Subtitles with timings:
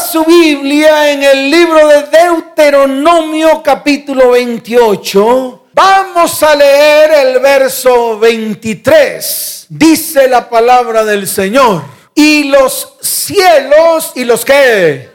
[0.00, 9.66] su Biblia en el libro de Deuteronomio capítulo 28, vamos a leer el verso 23.
[9.68, 11.82] Dice la palabra del Señor.
[12.14, 15.10] Y los cielos y los que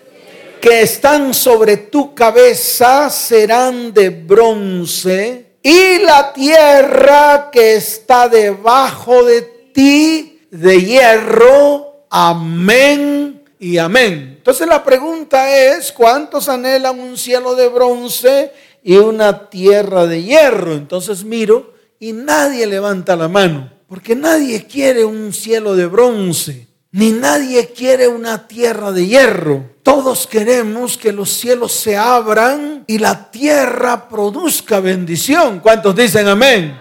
[0.61, 9.41] que están sobre tu cabeza serán de bronce y la tierra que está debajo de
[9.73, 12.05] ti de hierro.
[12.09, 14.35] Amén y amén.
[14.37, 18.51] Entonces la pregunta es, ¿cuántos anhelan un cielo de bronce
[18.83, 20.73] y una tierra de hierro?
[20.73, 27.11] Entonces miro y nadie levanta la mano, porque nadie quiere un cielo de bronce, ni
[27.11, 29.75] nadie quiere una tierra de hierro.
[29.83, 35.59] Todos queremos que los cielos se abran y la tierra produzca bendición.
[35.59, 36.79] ¿Cuántos dicen amén?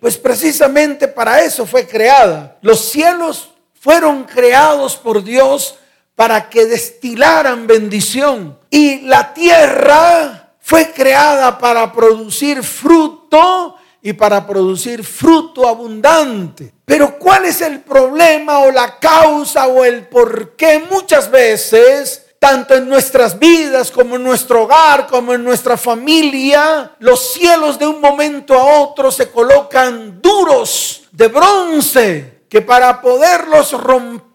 [0.00, 2.58] Pues precisamente para eso fue creada.
[2.60, 5.76] Los cielos fueron creados por Dios
[6.14, 8.58] para que destilaran bendición.
[8.70, 16.74] Y la tierra fue creada para producir fruto y para producir fruto abundante.
[16.84, 22.74] Pero ¿cuál es el problema o la causa o el por qué muchas veces, tanto
[22.74, 28.00] en nuestras vidas como en nuestro hogar, como en nuestra familia, los cielos de un
[28.00, 34.31] momento a otro se colocan duros de bronce, que para poderlos romper,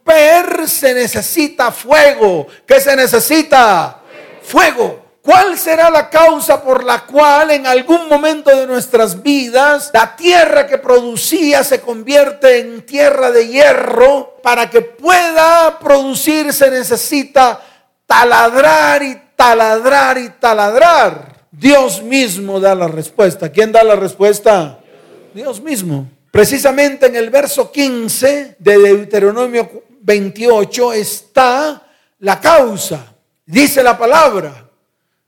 [0.68, 2.48] se necesita fuego.
[2.66, 4.00] ¿Qué se necesita?
[4.44, 5.06] Fuego.
[5.22, 10.66] ¿Cuál será la causa por la cual en algún momento de nuestras vidas la tierra
[10.66, 14.38] que producía se convierte en tierra de hierro?
[14.42, 17.60] Para que pueda producir se necesita
[18.06, 21.36] taladrar y taladrar y taladrar.
[21.52, 23.52] Dios mismo da la respuesta.
[23.52, 24.80] ¿Quién da la respuesta?
[25.34, 26.08] Dios mismo.
[26.32, 31.84] Precisamente en el verso 15 de Deuteronomio 28 está
[32.20, 33.14] la causa.
[33.46, 34.66] Dice la palabra,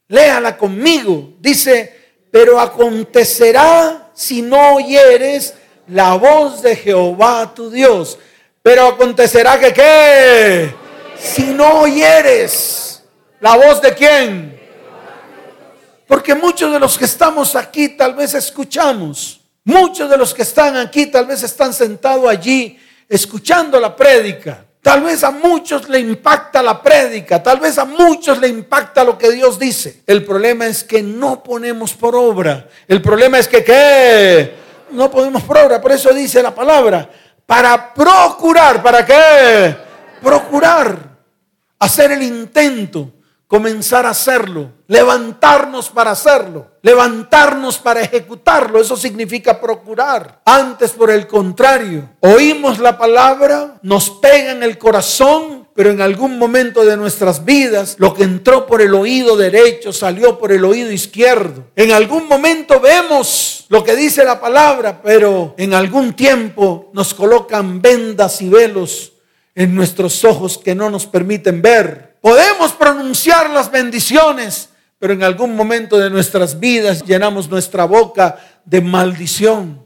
[0.07, 1.33] léala conmigo.
[1.37, 5.53] Dice, pero acontecerá si no oyeres
[5.87, 8.17] la voz de Jehová tu Dios.
[8.63, 10.73] Pero acontecerá que qué?
[11.19, 13.03] Si no oyeres
[13.41, 14.61] la voz de quién?
[16.07, 19.41] Porque muchos de los que estamos aquí tal vez escuchamos.
[19.65, 24.67] Muchos de los que están aquí tal vez están sentados allí escuchando la prédica.
[24.81, 29.17] Tal vez a muchos le impacta la prédica, tal vez a muchos le impacta lo
[29.17, 30.03] que Dios dice.
[30.07, 32.67] El problema es que no ponemos por obra.
[32.87, 34.53] El problema es que ¿qué?
[34.91, 35.81] No ponemos por obra.
[35.81, 37.09] Por eso dice la palabra,
[37.45, 39.75] para procurar, ¿para qué?
[40.21, 40.97] Procurar,
[41.77, 43.11] hacer el intento
[43.49, 48.79] comenzar a hacerlo, levantarnos para hacerlo, levantarnos para ejecutarlo.
[48.79, 50.39] Eso significa procurar.
[50.45, 56.37] Antes, por el contrario, oímos la palabra, nos pega en el corazón, pero en algún
[56.37, 60.91] momento de nuestras vidas, lo que entró por el oído derecho salió por el oído
[60.91, 61.71] izquierdo.
[61.75, 67.81] En algún momento vemos lo que dice la palabra, pero en algún tiempo nos colocan
[67.81, 69.13] vendas y velos
[69.55, 75.55] en nuestros ojos que no nos permiten ver Podemos pronunciar las bendiciones, pero en algún
[75.55, 79.83] momento de nuestras vidas llenamos nuestra boca de maldición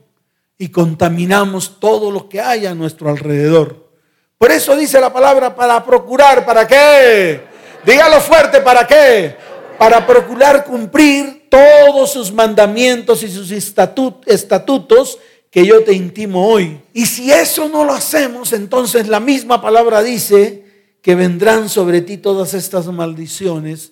[0.57, 3.89] y contaminamos todo lo que hay a nuestro alrededor.
[4.37, 7.41] Por eso dice la palabra para procurar, ¿para qué?
[7.85, 9.35] Dígalo fuerte, ¿para qué?
[9.77, 15.19] Para procurar cumplir todos sus mandamientos y sus estatutos
[15.51, 16.81] que yo te intimo hoy.
[16.93, 20.62] Y si eso no lo hacemos, entonces la misma palabra dice
[21.03, 23.91] que vendrán sobre ti todas estas maldiciones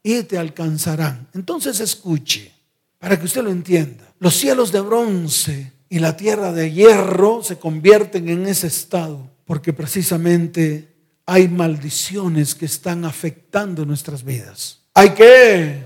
[0.00, 1.28] y te alcanzarán.
[1.34, 2.52] Entonces escuche,
[3.00, 4.14] para que usted lo entienda.
[4.20, 9.72] Los cielos de bronce y la tierra de hierro se convierten en ese estado porque
[9.72, 10.94] precisamente
[11.26, 14.82] hay maldiciones que están afectando nuestras vidas.
[14.94, 15.84] ¿Hay qué?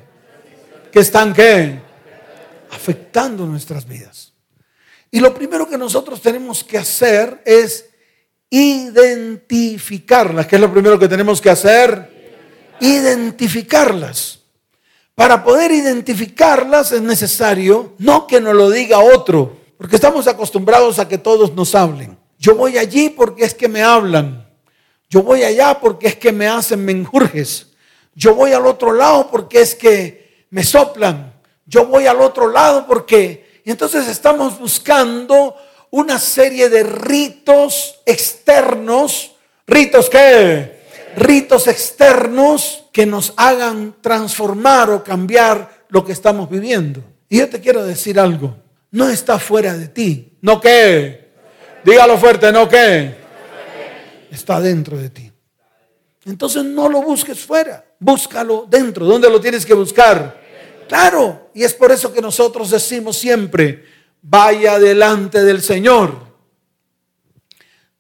[0.93, 1.81] ¿Que están qué?
[2.71, 4.35] Afectando nuestras vidas.
[5.11, 7.87] Y lo primero que nosotros tenemos que hacer es
[8.51, 10.47] identificarlas.
[10.47, 12.37] ¿Qué es lo primero que tenemos que hacer?
[12.81, 14.41] Identificarlas.
[15.15, 21.09] Para poder identificarlas es necesario no que nos lo diga otro, porque estamos acostumbrados a
[21.09, 22.19] que todos nos hablen.
[22.39, 24.47] Yo voy allí porque es que me hablan.
[25.09, 27.69] Yo voy allá porque es que me hacen menjurjes.
[28.15, 31.33] Yo voy al otro lado porque es que me soplan.
[31.65, 33.63] Yo voy al otro lado porque...
[33.65, 35.57] Y entonces estamos buscando
[35.91, 39.33] una serie de ritos externos,
[39.67, 40.77] ritos que,
[41.17, 47.03] ritos externos que nos hagan transformar o cambiar lo que estamos viviendo.
[47.29, 48.57] Y yo te quiero decir algo,
[48.91, 51.31] no está fuera de ti, no que,
[51.85, 53.15] dígalo fuerte, no que,
[54.31, 55.33] está dentro de ti.
[56.25, 59.07] Entonces no lo busques fuera, búscalo dentro.
[59.07, 60.41] ¿Dónde lo tienes que buscar?
[60.89, 63.85] Claro, y es por eso que nosotros decimos siempre,
[64.29, 66.27] vaya delante del Señor.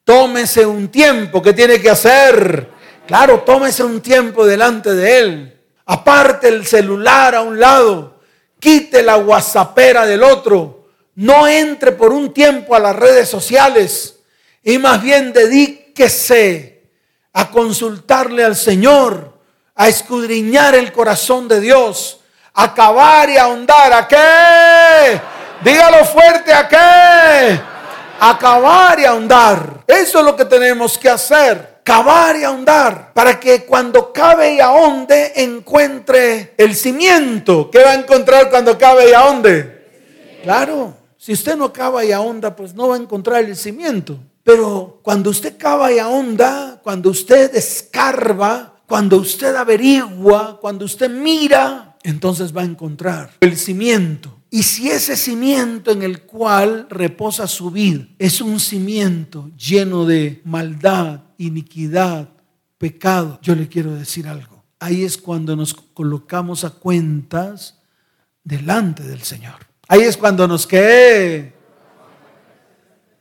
[0.02, 2.68] Tómese un tiempo que tiene que hacer.
[3.06, 5.60] Claro, tómese un tiempo delante de Él.
[5.86, 8.20] Aparte el celular a un lado.
[8.58, 10.88] Quite la whatsappera del otro.
[11.14, 14.18] No entre por un tiempo a las redes sociales.
[14.64, 16.90] Y más bien dedíquese
[17.32, 19.38] a consultarle al Señor,
[19.76, 22.20] a escudriñar el corazón de Dios,
[22.54, 23.92] a cavar y ahondar.
[23.92, 25.35] ¿A qué?
[25.64, 27.60] Dígalo fuerte, ¿a qué?
[28.20, 29.84] A cavar y ahondar.
[29.86, 31.80] Eso es lo que tenemos que hacer.
[31.82, 33.12] Cavar y ahondar.
[33.12, 37.70] Para que cuando cabe y ahonde encuentre el cimiento.
[37.70, 40.40] ¿Qué va a encontrar cuando cabe y ahonde?
[40.42, 40.94] Claro.
[41.16, 44.18] Si usted no cava y ahonda, pues no va a encontrar el cimiento.
[44.44, 51.96] Pero cuando usted cava y ahonda, cuando usted escarba, cuando usted averigua, cuando usted mira,
[52.04, 54.35] entonces va a encontrar el cimiento.
[54.50, 60.40] Y si ese cimiento en el cual reposa su vida es un cimiento lleno de
[60.44, 62.28] maldad, iniquidad,
[62.78, 64.64] pecado, yo le quiero decir algo.
[64.78, 67.80] Ahí es cuando nos colocamos a cuentas
[68.44, 69.66] delante del Señor.
[69.88, 71.56] Ahí es cuando nos quede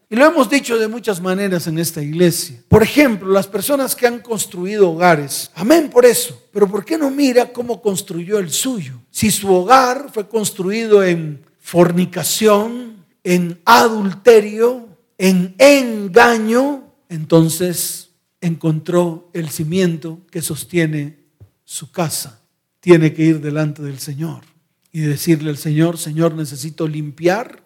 [0.10, 2.62] y lo hemos dicho de muchas maneras en esta iglesia.
[2.68, 5.50] Por ejemplo, las personas que han construido hogares.
[5.56, 6.45] Amén por eso.
[6.56, 9.02] Pero ¿por qué no mira cómo construyó el suyo?
[9.12, 14.88] Si su hogar fue construido en fornicación, en adulterio,
[15.18, 21.20] en engaño, entonces encontró el cimiento que sostiene
[21.66, 22.40] su casa.
[22.80, 24.46] Tiene que ir delante del Señor
[24.94, 27.66] y decirle al Señor, Señor, necesito limpiar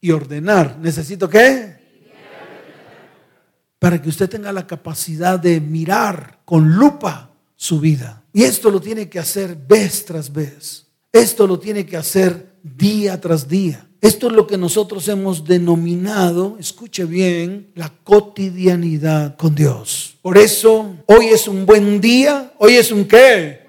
[0.00, 0.78] y ordenar.
[0.78, 1.76] ¿Necesito qué?
[3.78, 7.29] Para que usted tenga la capacidad de mirar con lupa
[7.60, 8.24] su vida.
[8.32, 10.86] Y esto lo tiene que hacer vez tras vez.
[11.12, 13.86] Esto lo tiene que hacer día tras día.
[14.00, 20.16] Esto es lo que nosotros hemos denominado, escuche bien, la cotidianidad con Dios.
[20.22, 22.54] Por eso, hoy es un buen día.
[22.56, 23.66] Hoy es un qué?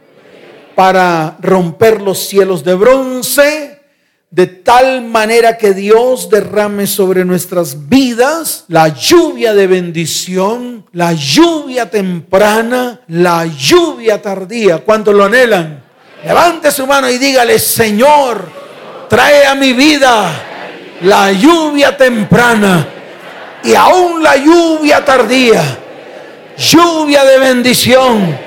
[0.74, 3.71] Para romper los cielos de bronce
[4.32, 11.90] de tal manera que Dios derrame sobre nuestras vidas la lluvia de bendición, la lluvia
[11.90, 14.78] temprana, la lluvia tardía.
[14.78, 15.84] ¿Cuántos lo anhelan?
[16.24, 18.48] Levante su mano y dígale, Señor,
[19.10, 20.32] trae a mi vida
[21.02, 22.88] la lluvia temprana
[23.66, 25.62] y aún la lluvia tardía,
[26.58, 28.38] lluvia de bendición,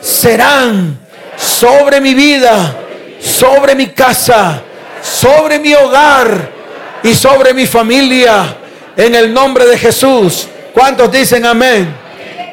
[0.00, 1.00] serán
[1.36, 2.76] sobre mi vida,
[3.18, 4.62] sobre mi casa
[5.02, 6.52] sobre mi hogar
[7.02, 8.56] y sobre mi familia
[8.96, 10.48] en el nombre de Jesús.
[10.72, 11.94] ¿Cuántos dicen amén?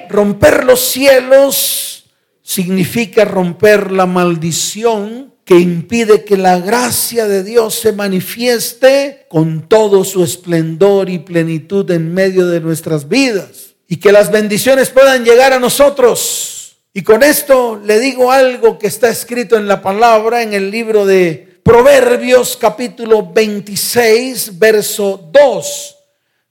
[0.10, 2.06] Romper los cielos
[2.42, 10.04] significa romper la maldición que impide que la gracia de Dios se manifieste con todo
[10.04, 15.54] su esplendor y plenitud en medio de nuestras vidas y que las bendiciones puedan llegar
[15.54, 16.78] a nosotros.
[16.94, 21.06] Y con esto le digo algo que está escrito en la palabra en el libro
[21.06, 25.98] de Proverbios capítulo 26, verso 2.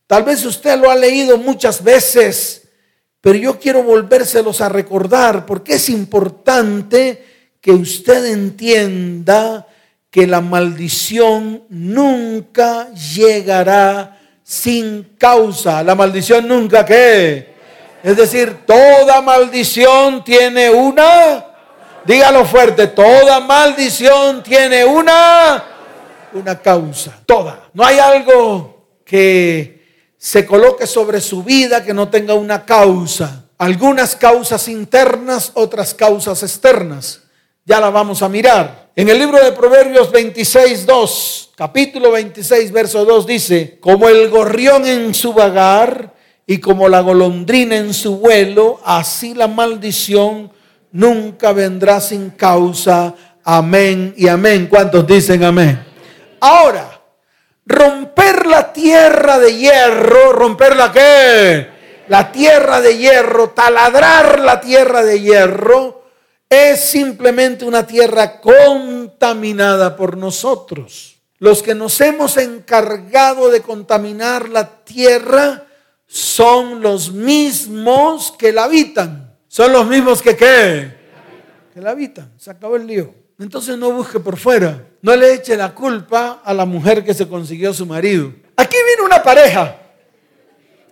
[0.07, 2.69] Tal vez usted lo ha leído muchas veces,
[3.21, 7.25] pero yo quiero volvérselos a recordar porque es importante
[7.61, 9.67] que usted entienda
[10.09, 15.83] que la maldición nunca llegará sin causa.
[15.83, 17.55] La maldición nunca qué.
[18.05, 21.48] Es decir, toda maldición tiene una
[22.09, 25.63] Dígalo fuerte, toda maldición tiene una,
[26.33, 27.69] una causa, toda.
[27.75, 33.51] No hay algo que se coloque sobre su vida que no tenga una causa.
[33.59, 37.25] Algunas causas internas, otras causas externas.
[37.67, 38.89] Ya la vamos a mirar.
[38.97, 44.87] En el libro de Proverbios 26, 2, capítulo 26, verso 2 dice, como el gorrión
[44.87, 46.15] en su vagar
[46.47, 50.57] y como la golondrina en su vuelo, así la maldición
[50.93, 53.15] nunca vendrá sin causa.
[53.45, 54.67] Amén y amén.
[54.69, 55.85] ¿Cuántos dicen amén?
[56.41, 57.01] Ahora,
[57.67, 61.69] romper la tierra de hierro, romper la qué?
[62.09, 66.05] La tierra de hierro, taladrar la tierra de hierro,
[66.49, 71.17] es simplemente una tierra contaminada por nosotros.
[71.39, 75.67] Los que nos hemos encargado de contaminar la tierra
[76.07, 79.28] son los mismos que la habitan.
[79.49, 80.95] Son los mismos que qué?
[81.75, 82.31] Que la habitan.
[82.37, 83.15] Se acabó el lío.
[83.39, 84.85] Entonces no busque por fuera.
[85.01, 88.33] No le eche la culpa a la mujer que se consiguió su marido.
[88.57, 89.77] Aquí viene una pareja.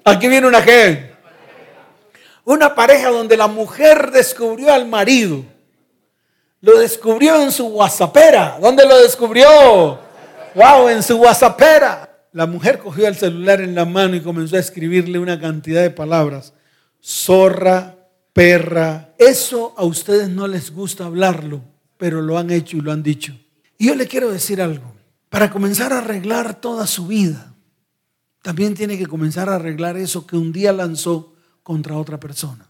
[0.05, 1.17] Aquí viene una qué.
[2.45, 5.45] Una pareja donde la mujer descubrió al marido.
[6.61, 8.59] Lo descubrió en su WhatsAppera.
[8.61, 9.99] ¿Dónde lo descubrió?
[10.55, 12.09] Wow, en su WhatsAppera.
[12.33, 15.91] La mujer cogió el celular en la mano y comenzó a escribirle una cantidad de
[15.91, 16.53] palabras.
[17.03, 17.96] Zorra,
[18.37, 19.15] perra.
[19.19, 21.65] Eso a ustedes no les gusta hablarlo,
[21.97, 23.35] pero lo han hecho y lo han dicho.
[23.79, 24.93] Y yo le quiero decir algo.
[25.31, 27.55] Para comenzar a arreglar toda su vida,
[28.43, 32.69] también tiene que comenzar a arreglar eso que un día lanzó contra otra persona,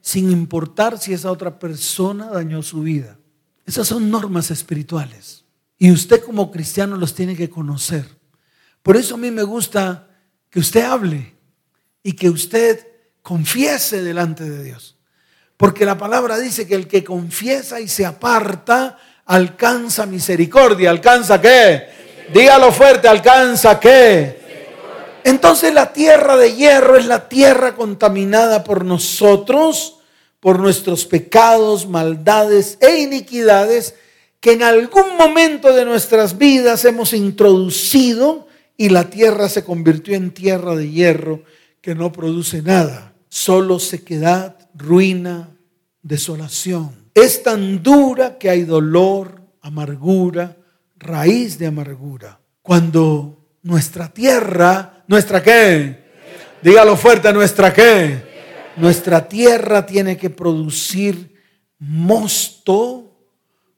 [0.00, 3.18] sin importar si esa otra persona dañó su vida.
[3.66, 5.44] Esas son normas espirituales
[5.76, 8.06] y usted como cristiano los tiene que conocer.
[8.80, 10.08] Por eso a mí me gusta
[10.50, 11.34] que usted hable
[12.00, 12.93] y que usted
[13.24, 14.96] confiese delante de Dios.
[15.56, 20.90] Porque la palabra dice que el que confiesa y se aparta alcanza misericordia.
[20.90, 21.88] ¿Alcanza qué?
[22.32, 24.44] Dígalo fuerte, ¿alcanza qué?
[25.24, 30.00] Entonces la tierra de hierro es la tierra contaminada por nosotros,
[30.38, 33.94] por nuestros pecados, maldades e iniquidades
[34.40, 40.30] que en algún momento de nuestras vidas hemos introducido y la tierra se convirtió en
[40.34, 41.42] tierra de hierro
[41.80, 45.58] que no produce nada, solo sequedad, ruina,
[46.02, 47.10] desolación.
[47.12, 50.56] Es tan dura que hay dolor, amargura,
[50.96, 52.38] raíz de amargura.
[52.62, 56.04] Cuando nuestra tierra, ¿nuestra qué?
[56.62, 58.22] Dígalo fuerte, ¿nuestra qué?
[58.76, 61.34] Nuestra tierra tiene que producir
[61.80, 63.18] mosto,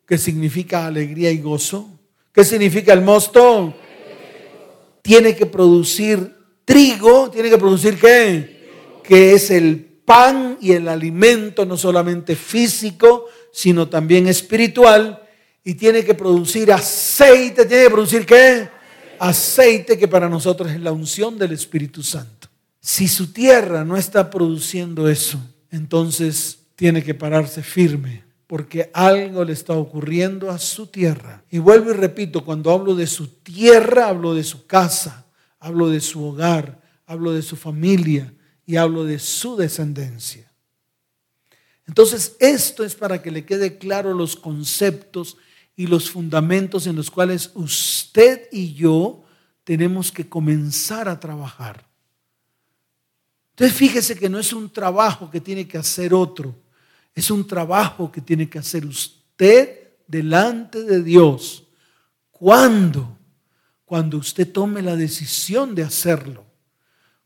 [0.07, 1.99] que significa alegría y gozo.
[2.31, 3.75] ¿Qué significa el mosto?
[5.01, 6.37] Tiene que producir
[6.67, 8.56] trigo, tiene que producir qué?
[9.09, 15.23] Que es el pan y el alimento no solamente físico, sino también espiritual.
[15.65, 18.69] Y tiene que producir aceite, tiene que producir qué?
[19.19, 22.49] aceite que para nosotros es la unción del Espíritu Santo.
[22.81, 29.53] Si su tierra no está produciendo eso, entonces tiene que pararse firme porque algo le
[29.53, 31.43] está ocurriendo a su tierra.
[31.51, 35.27] Y vuelvo y repito, cuando hablo de su tierra, hablo de su casa,
[35.59, 38.33] hablo de su hogar, hablo de su familia
[38.67, 40.51] y hablo de su descendencia.
[41.87, 45.37] Entonces, esto es para que le quede claro los conceptos
[45.77, 49.23] y los fundamentos en los cuales usted y yo
[49.63, 51.87] tenemos que comenzar a trabajar.
[53.51, 56.55] Entonces fíjese que no es un trabajo que tiene que hacer otro,
[57.15, 61.65] es un trabajo que tiene que hacer usted delante de Dios.
[62.31, 63.19] ¿Cuándo?
[63.85, 66.46] Cuando usted tome la decisión de hacerlo.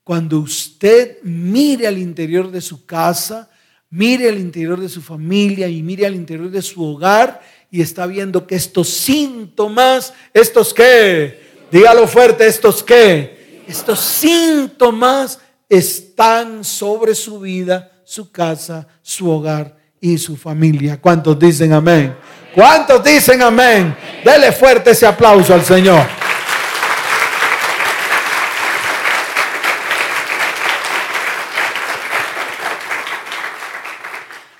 [0.05, 3.51] Cuando usted mire al interior de su casa,
[3.91, 7.41] mire al interior de su familia y mire al interior de su hogar
[7.71, 15.39] y está viendo que estos síntomas, estos qué, dígalo fuerte, estos qué, estos síntomas
[15.69, 21.01] están sobre su vida, su casa, su hogar y su familia.
[21.01, 22.17] ¿Cuántos dicen amén?
[22.55, 23.97] ¿Cuántos dicen amén?
[24.25, 26.05] Dele fuerte ese aplauso al Señor.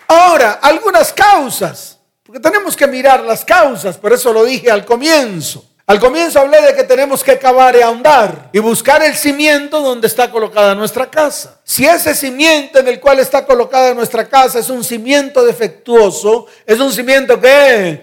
[0.07, 2.01] Ahora, algunas causas
[2.31, 5.65] porque tenemos que mirar las causas, por eso lo dije al comienzo.
[5.85, 10.07] Al comienzo hablé de que tenemos que cavar y ahondar y buscar el cimiento donde
[10.07, 11.59] está colocada nuestra casa.
[11.65, 16.79] Si ese cimiento en el cual está colocada nuestra casa es un cimiento defectuoso, es
[16.79, 18.01] un cimiento que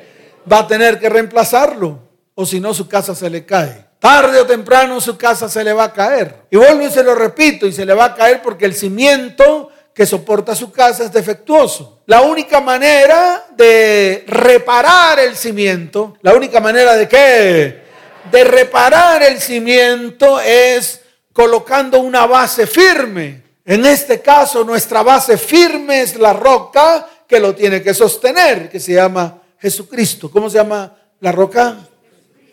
[0.51, 1.97] va a tener que reemplazarlo,
[2.35, 3.85] o si no su casa se le cae.
[3.97, 6.35] Tarde o temprano su casa se le va a caer.
[6.51, 9.69] Y vuelvo y se lo repito, y se le va a caer porque el cimiento
[9.97, 12.03] que soporta su casa es defectuoso.
[12.05, 17.81] La única manera de reparar el cimiento, la única manera de qué?
[18.29, 21.01] De reparar el cimiento es
[21.33, 23.41] colocando una base firme.
[23.65, 28.79] En este caso, nuestra base firme es la roca que lo tiene que sostener, que
[28.79, 30.29] se llama Jesucristo.
[30.29, 31.75] ¿Cómo se llama la roca?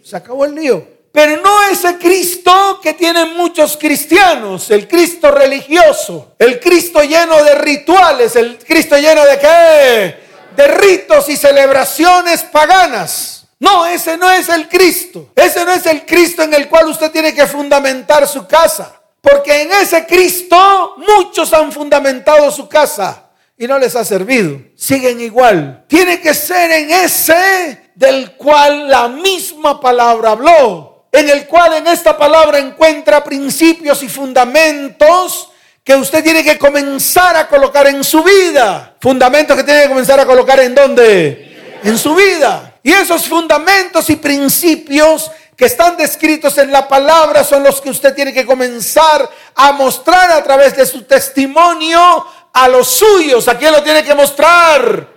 [0.03, 0.94] Se acabó el lío.
[1.15, 7.55] Pero no ese Cristo que tienen muchos cristianos, el Cristo religioso, el Cristo lleno de
[7.55, 10.19] rituales, el Cristo lleno de qué?
[10.57, 13.47] De ritos y celebraciones paganas.
[13.61, 15.29] No, ese no es el Cristo.
[15.37, 19.01] Ese no es el Cristo en el cual usted tiene que fundamentar su casa.
[19.21, 24.59] Porque en ese Cristo muchos han fundamentado su casa y no les ha servido.
[24.75, 25.85] Siguen igual.
[25.87, 31.87] Tiene que ser en ese del cual la misma palabra habló en el cual en
[31.87, 35.49] esta palabra encuentra principios y fundamentos
[35.85, 38.97] que usted tiene que comenzar a colocar en su vida.
[39.01, 41.79] Fundamentos que tiene que comenzar a colocar en dónde?
[41.85, 42.75] En su vida.
[42.83, 48.13] Y esos fundamentos y principios que están descritos en la palabra son los que usted
[48.13, 53.47] tiene que comenzar a mostrar a través de su testimonio a los suyos.
[53.47, 55.14] ¿A quién lo tiene que mostrar?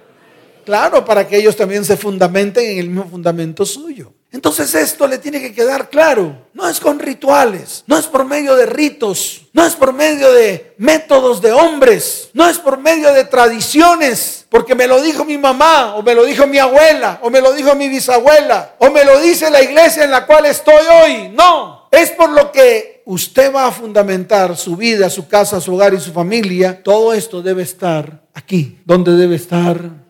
[0.67, 4.12] Claro, para que ellos también se fundamenten en el mismo fundamento suyo.
[4.33, 6.50] Entonces esto le tiene que quedar claro.
[6.53, 10.75] No es con rituales, no es por medio de ritos, no es por medio de
[10.77, 15.95] métodos de hombres, no es por medio de tradiciones, porque me lo dijo mi mamá,
[15.95, 19.21] o me lo dijo mi abuela, o me lo dijo mi bisabuela, o me lo
[19.21, 21.29] dice la iglesia en la cual estoy hoy.
[21.29, 25.93] No, es por lo que usted va a fundamentar su vida, su casa, su hogar
[25.93, 26.83] y su familia.
[26.83, 28.79] Todo esto debe estar aquí.
[28.83, 30.07] ¿Dónde debe estar?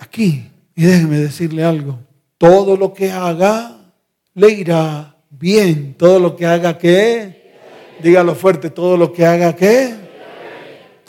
[0.00, 0.50] Aquí.
[0.74, 3.76] Y déjeme decirle algo todo lo que haga
[4.32, 5.94] le irá bien.
[5.98, 7.52] Todo lo que haga ¿qué?
[8.02, 9.94] dígalo fuerte, todo lo que haga ¿qué?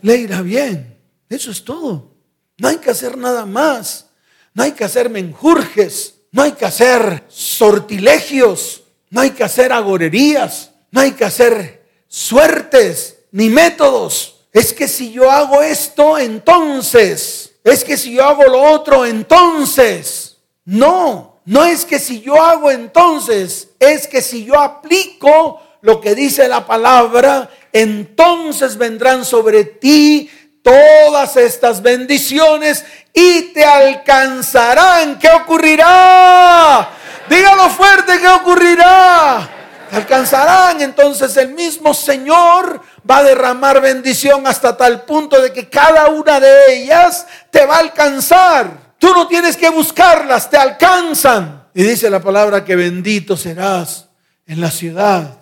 [0.01, 0.97] le irá bien.
[1.29, 2.11] Eso es todo.
[2.57, 4.07] No hay que hacer nada más.
[4.53, 6.15] No hay que hacer menjurjes.
[6.33, 8.83] No hay que hacer sortilegios.
[9.09, 10.71] No hay que hacer agorerías.
[10.91, 14.47] No hay que hacer suertes ni métodos.
[14.51, 17.50] Es que si yo hago esto, entonces.
[17.63, 20.37] Es que si yo hago lo otro, entonces.
[20.65, 26.13] No, no es que si yo hago entonces, es que si yo aplico lo que
[26.15, 30.29] dice la palabra, entonces vendrán sobre ti
[30.61, 35.17] todas estas bendiciones y te alcanzarán.
[35.17, 36.89] ¿Qué ocurrirá?
[37.27, 39.49] Dígalo fuerte, ¿qué ocurrirá?
[39.91, 40.81] Alcanzarán.
[40.81, 46.39] Entonces el mismo Señor va a derramar bendición hasta tal punto de que cada una
[46.39, 48.95] de ellas te va a alcanzar.
[48.97, 51.67] Tú no tienes que buscarlas, te alcanzan.
[51.73, 54.09] Y dice la palabra que bendito serás
[54.45, 55.39] en la ciudad.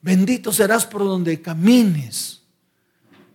[0.00, 2.40] Bendito serás por donde camines.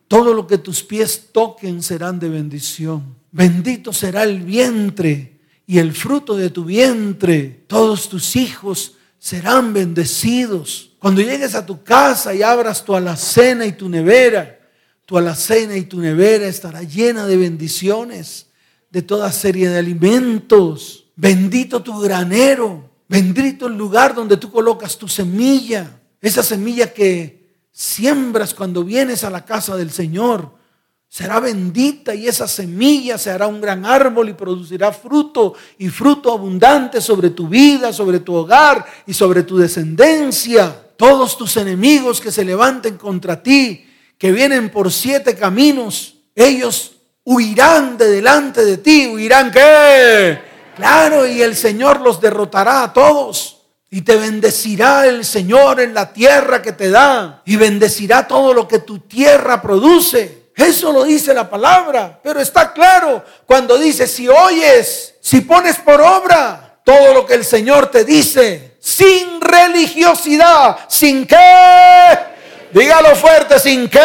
[0.08, 3.16] Todo lo que tus pies toquen serán de bendición.
[3.32, 7.66] Bendito será el vientre y el fruto de tu vientre.
[7.68, 10.95] Todos tus hijos serán bendecidos.
[11.06, 14.58] Cuando llegues a tu casa y abras tu alacena y tu nevera,
[15.06, 18.48] tu alacena y tu nevera estará llena de bendiciones
[18.90, 21.06] de toda serie de alimentos.
[21.16, 22.90] Bendito tu granero.
[23.08, 26.02] Bendito el lugar donde tú colocas tu semilla.
[26.20, 30.56] Esa semilla que siembras cuando vienes a la casa del Señor.
[31.08, 36.34] Será bendita y esa semilla se hará un gran árbol y producirá fruto y fruto
[36.34, 40.82] abundante sobre tu vida, sobre tu hogar y sobre tu descendencia.
[40.98, 43.86] Todos tus enemigos que se levanten contra ti,
[44.18, 50.40] que vienen por siete caminos, ellos huirán de delante de ti, huirán qué?
[50.76, 53.62] Claro, y el Señor los derrotará a todos.
[53.90, 57.42] Y te bendecirá el Señor en la tierra que te da.
[57.46, 60.50] Y bendecirá todo lo que tu tierra produce.
[60.56, 62.20] Eso lo dice la palabra.
[62.22, 67.46] Pero está claro cuando dice, si oyes, si pones por obra todo lo que el
[67.46, 72.20] Señor te dice, sin religiosidad, sin qué,
[72.72, 74.00] dígalo fuerte, sin qué,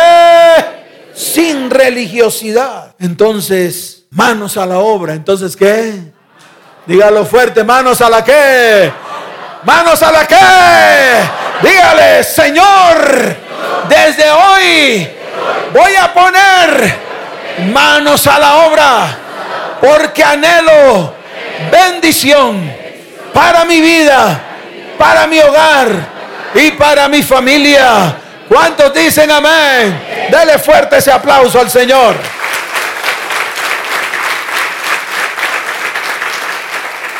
[1.12, 2.94] sin religiosidad.
[2.98, 5.12] Entonces, manos a la obra.
[5.12, 6.00] Entonces, ¿qué?
[6.86, 8.90] Dígalo fuerte, manos a la qué.
[9.64, 11.68] Manos a la qué.
[11.68, 13.36] Dígale, Señor,
[13.86, 15.08] desde hoy
[15.74, 16.94] voy a poner
[17.70, 19.18] manos a la obra
[19.78, 21.12] porque anhelo
[21.70, 22.72] bendición
[23.34, 24.49] para mi vida,
[25.00, 28.14] para mi hogar y para mi familia.
[28.46, 30.28] ¿Cuántos dicen amén?
[30.30, 32.16] Dele fuerte ese aplauso al Señor.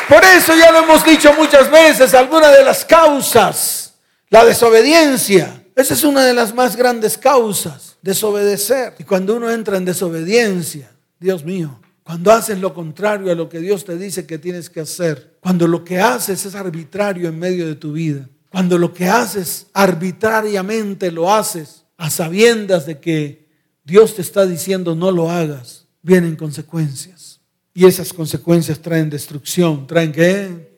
[0.07, 3.95] Por eso ya lo hemos dicho muchas veces, alguna de las causas,
[4.29, 8.93] la desobediencia, esa es una de las más grandes causas, desobedecer.
[8.99, 13.59] Y cuando uno entra en desobediencia, Dios mío, cuando haces lo contrario a lo que
[13.59, 17.67] Dios te dice que tienes que hacer, cuando lo que haces es arbitrario en medio
[17.67, 23.47] de tu vida, cuando lo que haces arbitrariamente lo haces a sabiendas de que
[23.83, 27.39] Dios te está diciendo no lo hagas, vienen consecuencias.
[27.73, 29.87] Y esas consecuencias traen destrucción.
[29.87, 30.71] ¿Traen qué?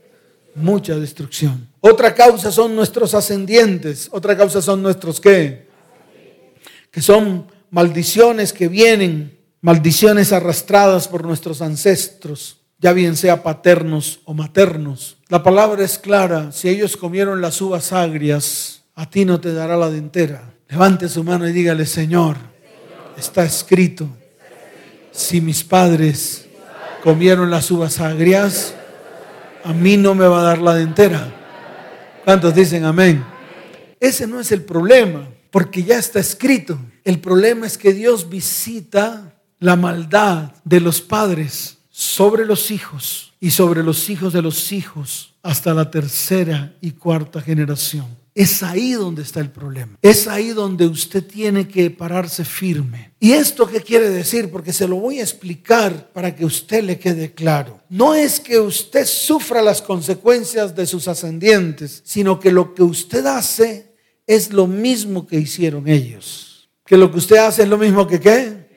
[0.56, 1.67] Mucha destrucción.
[1.82, 4.08] Otra causa son nuestros ascendientes.
[4.12, 5.67] Otra causa son nuestros qué?
[6.91, 14.34] Que son maldiciones que vienen, maldiciones arrastradas por nuestros ancestros ya bien sea paternos o
[14.34, 15.15] maternos.
[15.30, 19.78] La palabra es clara, si ellos comieron las uvas agrias, a ti no te dará
[19.78, 20.54] la dentera.
[20.67, 22.36] Levante su mano y dígale, Señor,
[23.17, 24.10] está escrito,
[25.13, 26.46] si mis padres
[27.02, 28.76] comieron las uvas agrias,
[29.63, 31.34] a mí no me va a dar la dentera.
[32.26, 33.24] ¿Cuántos dicen amén?
[33.98, 36.78] Ese no es el problema, porque ya está escrito.
[37.06, 43.51] El problema es que Dios visita la maldad de los padres sobre los hijos y
[43.51, 48.08] sobre los hijos de los hijos hasta la tercera y cuarta generación.
[48.34, 49.99] Es ahí donde está el problema.
[50.01, 53.12] Es ahí donde usted tiene que pararse firme.
[53.19, 54.49] ¿Y esto qué quiere decir?
[54.49, 57.79] Porque se lo voy a explicar para que usted le quede claro.
[57.89, 63.23] No es que usted sufra las consecuencias de sus ascendientes, sino que lo que usted
[63.27, 63.93] hace
[64.25, 66.71] es lo mismo que hicieron ellos.
[66.88, 68.67] Que lo que usted hace es lo mismo que qué.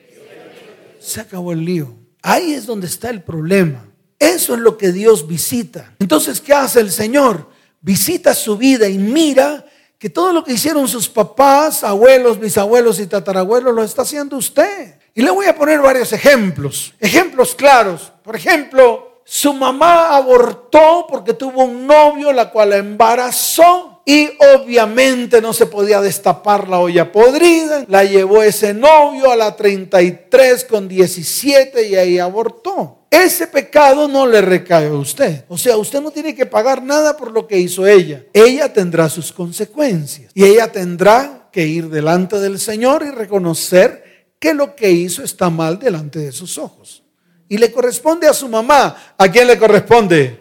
[0.99, 2.06] Se acabó el lío.
[2.29, 3.85] Ahí es donde está el problema.
[4.19, 5.93] Eso es lo que Dios visita.
[5.97, 7.49] Entonces, ¿qué hace el Señor?
[7.79, 9.65] Visita su vida y mira
[9.97, 14.95] que todo lo que hicieron sus papás, abuelos, bisabuelos y tatarabuelos lo está haciendo usted.
[15.15, 18.11] Y le voy a poner varios ejemplos, ejemplos claros.
[18.25, 25.41] Por ejemplo, su mamá abortó porque tuvo un novio la cual la embarazó y obviamente
[25.41, 27.83] no se podía destapar la olla podrida.
[27.89, 32.99] La llevó ese novio a la 33 con 17 y ahí abortó.
[33.11, 35.43] Ese pecado no le recae a usted.
[35.49, 38.23] O sea, usted no tiene que pagar nada por lo que hizo ella.
[38.31, 40.31] Ella tendrá sus consecuencias.
[40.33, 45.49] Y ella tendrá que ir delante del Señor y reconocer que lo que hizo está
[45.49, 47.03] mal delante de sus ojos.
[47.49, 49.15] Y le corresponde a su mamá.
[49.17, 50.39] ¿A quién le corresponde?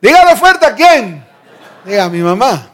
[0.00, 1.24] Dígalo fuerte, ¿a quién?
[1.84, 2.71] Diga a mi mamá.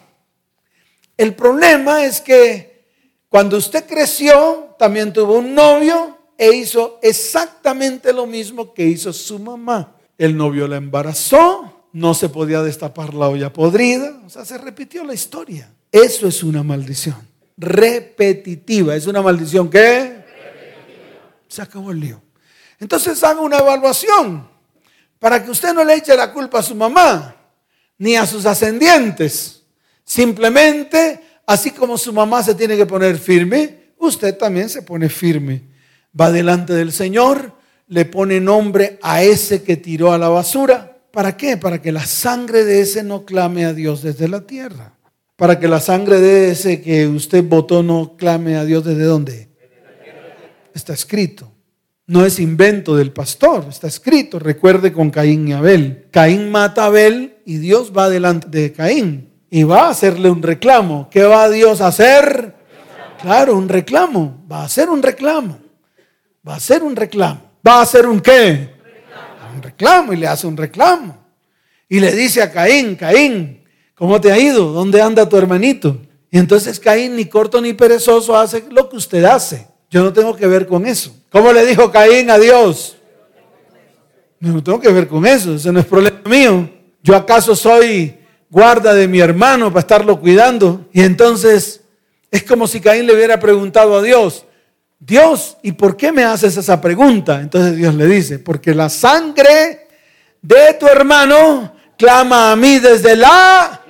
[1.18, 2.86] El problema es que
[3.28, 9.38] cuando usted creció, también tuvo un novio e hizo exactamente lo mismo que hizo su
[9.38, 9.96] mamá.
[10.16, 15.04] El novio la embarazó, no se podía destapar la olla podrida, o sea, se repitió
[15.04, 15.70] la historia.
[15.92, 17.16] Eso es una maldición
[17.58, 18.94] repetitiva.
[18.94, 20.24] ¿Es una maldición qué?
[21.48, 22.22] Se acabó el lío.
[22.78, 24.48] Entonces haga una evaluación
[25.18, 27.34] para que usted no le eche la culpa a su mamá
[27.98, 29.57] ni a sus ascendientes
[30.08, 35.68] Simplemente, así como su mamá se tiene que poner firme, usted también se pone firme.
[36.18, 37.52] Va delante del Señor,
[37.88, 40.96] le pone nombre a ese que tiró a la basura.
[41.10, 41.58] ¿Para qué?
[41.58, 44.94] Para que la sangre de ese no clame a Dios desde la tierra.
[45.36, 49.50] Para que la sangre de ese que usted votó no clame a Dios desde dónde.
[50.72, 51.52] Está escrito.
[52.06, 54.38] No es invento del pastor, está escrito.
[54.38, 56.06] Recuerde con Caín y Abel.
[56.10, 60.42] Caín mata a Abel y Dios va delante de Caín y va a hacerle un
[60.42, 61.08] reclamo.
[61.10, 62.54] ¿Qué va Dios a hacer?
[63.20, 64.44] Claro, un reclamo.
[64.50, 65.58] Va a hacer un reclamo.
[66.46, 67.40] Va a hacer un reclamo.
[67.66, 68.70] ¿Va a hacer un qué?
[69.54, 71.16] Un reclamo y le hace un reclamo.
[71.88, 74.72] Y le dice a Caín, Caín, ¿cómo te ha ido?
[74.72, 75.98] ¿Dónde anda tu hermanito?
[76.30, 79.66] Y entonces Caín, ni corto ni perezoso, hace lo que usted hace.
[79.90, 81.14] Yo no tengo que ver con eso.
[81.30, 82.96] ¿Cómo le dijo Caín a Dios?
[84.40, 86.70] No tengo que ver con eso, ese no es problema mío.
[87.02, 88.17] ¿Yo acaso soy
[88.50, 90.86] guarda de mi hermano para estarlo cuidando.
[90.92, 91.82] Y entonces
[92.30, 94.44] es como si Caín le hubiera preguntado a Dios,
[95.00, 97.40] Dios, ¿y por qué me haces esa pregunta?
[97.40, 99.86] Entonces Dios le dice, porque la sangre
[100.42, 103.80] de tu hermano clama a mí desde la,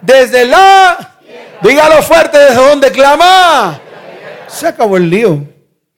[0.00, 1.18] desde la,
[1.62, 3.80] dígalo fuerte, ¿desde dónde clama?
[4.48, 5.46] Se acabó el lío.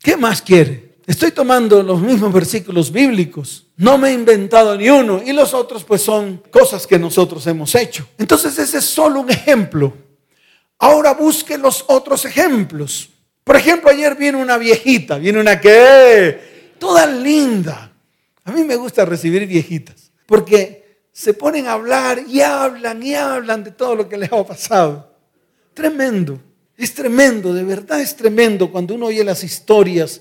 [0.00, 0.96] ¿Qué más quiere?
[1.06, 3.66] Estoy tomando los mismos versículos bíblicos.
[3.80, 5.22] No me he inventado ni uno.
[5.24, 8.06] Y los otros pues son cosas que nosotros hemos hecho.
[8.18, 9.94] Entonces ese es solo un ejemplo.
[10.78, 13.08] Ahora busque los otros ejemplos.
[13.42, 15.16] Por ejemplo, ayer viene una viejita.
[15.16, 16.74] Viene una que...
[16.78, 17.90] Toda linda.
[18.44, 20.12] A mí me gusta recibir viejitas.
[20.26, 24.44] Porque se ponen a hablar y hablan y hablan de todo lo que les ha
[24.44, 25.16] pasado.
[25.72, 26.38] Tremendo.
[26.76, 30.20] Es tremendo, de verdad es tremendo cuando uno oye las historias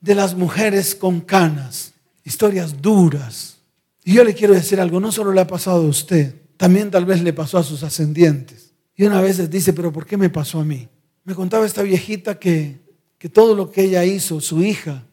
[0.00, 1.92] de las mujeres con canas,
[2.24, 3.58] historias duras.
[4.04, 7.04] Y yo le quiero decir algo, no solo le ha pasado a usted, también tal
[7.04, 8.72] vez le pasó a sus ascendientes.
[8.96, 10.88] Y una vez dice, pero ¿por qué me pasó a mí?
[11.24, 12.80] Me contaba esta viejita que,
[13.18, 15.04] que todo lo que ella hizo, su hija,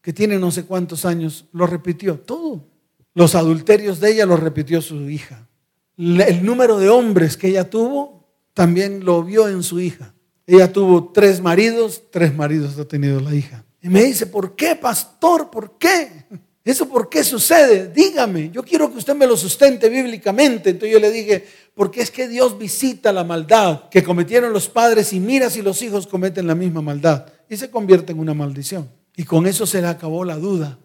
[0.00, 2.64] que tiene no sé cuántos años, lo repitió, todo.
[3.14, 5.46] Los adulterios de ella lo repitió su hija.
[5.96, 10.14] El número de hombres que ella tuvo, también lo vio en su hija.
[10.46, 13.64] Ella tuvo tres maridos, tres maridos ha tenido la hija.
[13.82, 15.50] Y me dice, ¿por qué, pastor?
[15.50, 16.24] ¿Por qué?
[16.68, 17.88] ¿Eso por qué sucede?
[17.88, 20.70] Dígame, yo quiero que usted me lo sustente bíblicamente.
[20.70, 25.14] Entonces yo le dije, porque es que Dios visita la maldad que cometieron los padres
[25.14, 28.90] y mira si los hijos cometen la misma maldad y se convierte en una maldición.
[29.16, 30.78] Y con eso se le acabó la duda.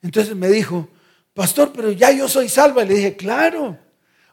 [0.00, 0.88] Entonces me dijo,
[1.34, 2.84] pastor, pero ya yo soy salva.
[2.84, 3.76] Y le dije, claro,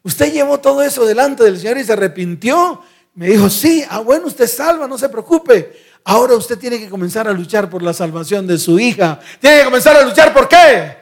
[0.04, 2.82] usted llevó todo eso delante del Señor y se arrepintió.
[3.14, 5.74] Me dijo, sí, ah, bueno, usted salva, no se preocupe.
[6.04, 9.20] Ahora usted tiene que comenzar a luchar por la salvación de su hija.
[9.40, 10.98] Tiene que comenzar a luchar por qué.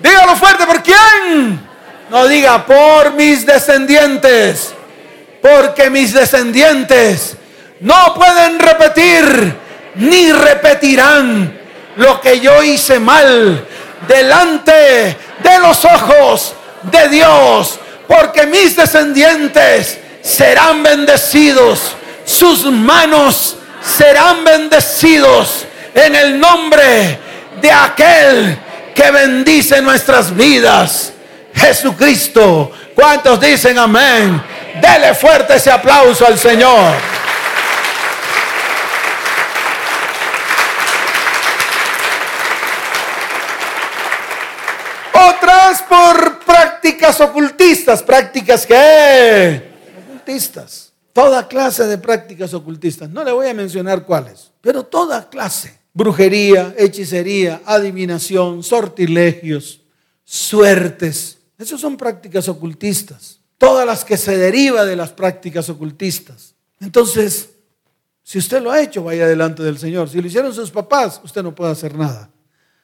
[0.00, 1.60] Dígalo fuerte, ¿por quién?
[2.10, 4.72] No diga por mis descendientes.
[5.42, 7.36] Porque mis descendientes
[7.80, 9.54] no pueden repetir
[9.96, 11.58] ni repetirán
[11.96, 13.66] lo que yo hice mal
[14.06, 17.78] delante de los ojos de Dios.
[18.06, 21.96] Porque mis descendientes serán bendecidos.
[22.24, 23.55] Sus manos
[23.86, 27.18] serán bendecidos en el nombre
[27.60, 28.58] de aquel
[28.94, 31.12] que bendice nuestras vidas.
[31.54, 32.72] Jesucristo.
[32.94, 34.42] ¿Cuántos dicen amén?
[34.80, 36.94] Dele fuerte ese aplauso al Señor.
[45.12, 49.70] Otras por prácticas ocultistas, prácticas que
[50.06, 50.85] ocultistas.
[51.16, 53.08] Toda clase de prácticas ocultistas.
[53.08, 55.80] No le voy a mencionar cuáles, pero toda clase.
[55.94, 59.80] Brujería, hechicería, adivinación, sortilegios,
[60.24, 61.38] suertes.
[61.56, 63.40] Esas son prácticas ocultistas.
[63.56, 66.54] Todas las que se derivan de las prácticas ocultistas.
[66.80, 67.48] Entonces,
[68.22, 70.10] si usted lo ha hecho, vaya delante del Señor.
[70.10, 72.28] Si lo hicieron sus papás, usted no puede hacer nada.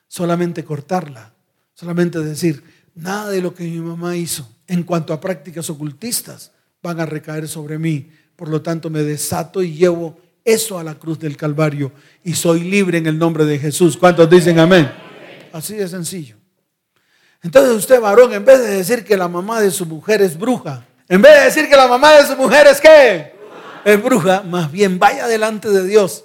[0.09, 1.35] Solamente cortarla.
[1.75, 2.65] Solamente decir,
[2.95, 6.51] nada de lo que mi mamá hizo en cuanto a prácticas ocultistas
[6.83, 8.11] van a recaer sobre mí.
[8.37, 11.93] Por lo tanto, me desato y llevo eso a la cruz del Calvario
[12.25, 13.97] y soy libre en el nombre de Jesús.
[13.97, 14.91] ¿Cuántos dicen amén?
[15.53, 16.37] Así de sencillo.
[17.43, 20.87] Entonces usted, varón, en vez de decir que la mamá de su mujer es bruja,
[21.09, 23.35] en vez de decir que la mamá de su mujer es qué?
[23.85, 26.25] Es bruja, más bien vaya delante de Dios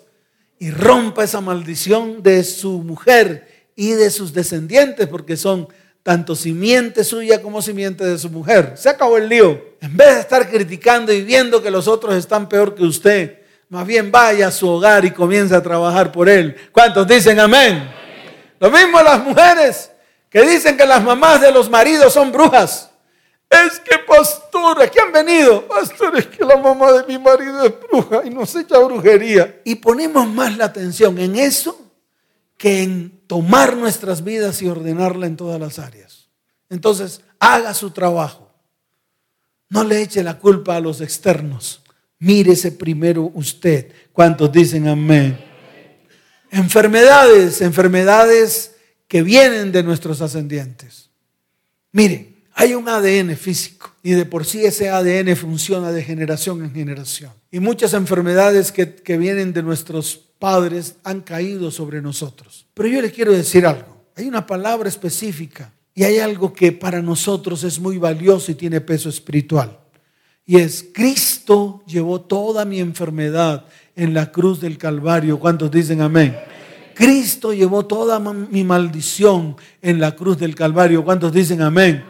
[0.60, 5.68] y rompa esa maldición de su mujer y de sus descendientes, porque son
[6.08, 8.76] tanto simiente suya como simiente de su mujer.
[8.78, 9.62] Se acabó el lío.
[9.82, 13.86] En vez de estar criticando y viendo que los otros están peor que usted, más
[13.86, 16.56] bien vaya a su hogar y comience a trabajar por él.
[16.72, 17.92] ¿Cuántos dicen amén?
[18.58, 19.92] Lo mismo las mujeres
[20.30, 22.90] que dicen que las mamás de los maridos son brujas.
[23.50, 25.68] Es que, pastor, aquí han venido.
[25.68, 29.60] Pastor, es que la mamá de mi marido es bruja y nos echa brujería.
[29.66, 31.87] Y ponemos más la atención en eso
[32.58, 36.28] que en tomar nuestras vidas y ordenarla en todas las áreas.
[36.70, 38.52] Entonces, haga su trabajo.
[39.70, 41.82] No le eche la culpa a los externos.
[42.20, 43.92] Mírese primero usted.
[44.12, 45.40] ¿Cuántos dicen amén?
[46.50, 48.76] Enfermedades, enfermedades
[49.08, 51.10] que vienen de nuestros ascendientes.
[51.92, 56.74] Miren, hay un ADN físico y de por sí ese ADN funciona de generación en
[56.74, 57.32] generación.
[57.52, 62.66] Y muchas enfermedades que, que vienen de nuestros padres han caído sobre nosotros.
[62.74, 64.06] Pero yo les quiero decir algo.
[64.16, 68.82] Hay una palabra específica y hay algo que para nosotros es muy valioso y tiene
[68.82, 69.80] peso espiritual.
[70.46, 75.40] Y es, Cristo llevó toda mi enfermedad en la cruz del Calvario.
[75.40, 76.38] ¿Cuántos dicen amén?
[76.94, 81.04] Cristo llevó toda mi maldición en la cruz del Calvario.
[81.04, 82.04] ¿Cuántos dicen amén?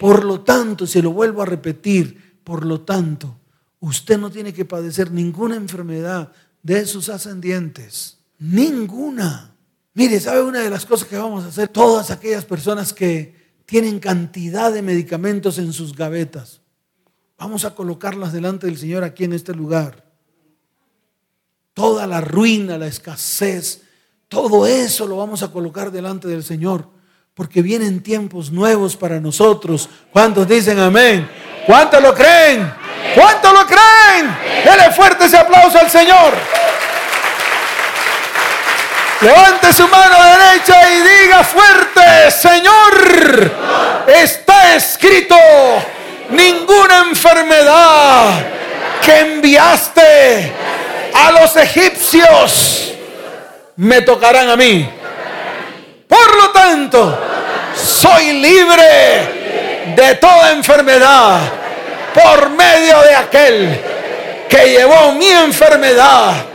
[0.00, 3.38] Por lo tanto, se lo vuelvo a repetir, por lo tanto,
[3.80, 6.32] usted no tiene que padecer ninguna enfermedad
[6.64, 8.18] de sus ascendientes.
[8.40, 9.54] Ninguna.
[9.92, 11.68] Mire, ¿sabe una de las cosas que vamos a hacer?
[11.68, 16.62] Todas aquellas personas que tienen cantidad de medicamentos en sus gavetas.
[17.38, 20.04] Vamos a colocarlas delante del Señor aquí en este lugar.
[21.74, 23.82] Toda la ruina, la escasez,
[24.28, 26.88] todo eso lo vamos a colocar delante del Señor,
[27.34, 29.88] porque vienen tiempos nuevos para nosotros.
[30.12, 31.28] ¿Cuántos dicen amén?
[31.66, 32.83] ¿Cuántos lo creen?
[33.14, 34.36] ¿Cuántos lo creen?
[34.64, 36.32] Dele fuerte ese aplauso al Señor.
[39.20, 43.52] Levante su mano derecha y diga fuerte, Señor,
[44.06, 45.36] está escrito,
[46.30, 48.30] ninguna enfermedad
[49.02, 50.52] que enviaste
[51.14, 52.92] a los egipcios
[53.76, 54.88] me tocarán a mí.
[56.06, 57.18] Por lo tanto,
[57.74, 61.63] soy libre de toda enfermedad
[62.14, 63.80] por medio de aquel
[64.48, 66.46] que llevó mi enfermedad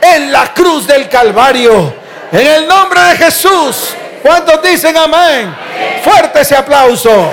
[0.00, 1.92] en la cruz del Calvario.
[2.30, 3.94] En el nombre de Jesús.
[4.22, 5.54] ¿Cuántos dicen amén?
[6.02, 7.32] Fuerte ese aplauso.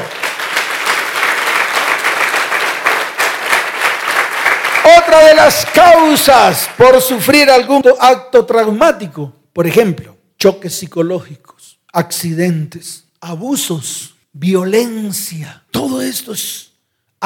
[4.98, 14.15] Otra de las causas por sufrir algún acto traumático, por ejemplo, choques psicológicos, accidentes, abusos,
[14.32, 16.75] violencia, todos estos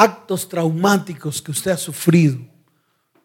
[0.00, 2.38] actos traumáticos que usted ha sufrido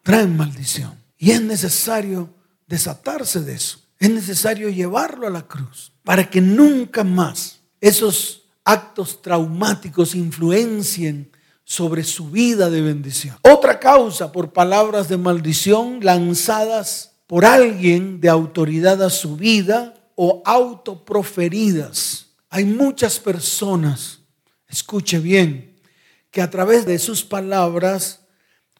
[0.03, 1.01] traen maldición.
[1.17, 2.29] Y es necesario
[2.67, 3.79] desatarse de eso.
[3.97, 11.31] Es necesario llevarlo a la cruz para que nunca más esos actos traumáticos influencien
[11.63, 13.37] sobre su vida de bendición.
[13.41, 20.43] Otra causa por palabras de maldición lanzadas por alguien de autoridad a su vida o
[20.45, 22.27] autoproferidas.
[22.49, 24.19] Hay muchas personas,
[24.67, 25.74] escuche bien,
[26.35, 28.19] que a través de sus palabras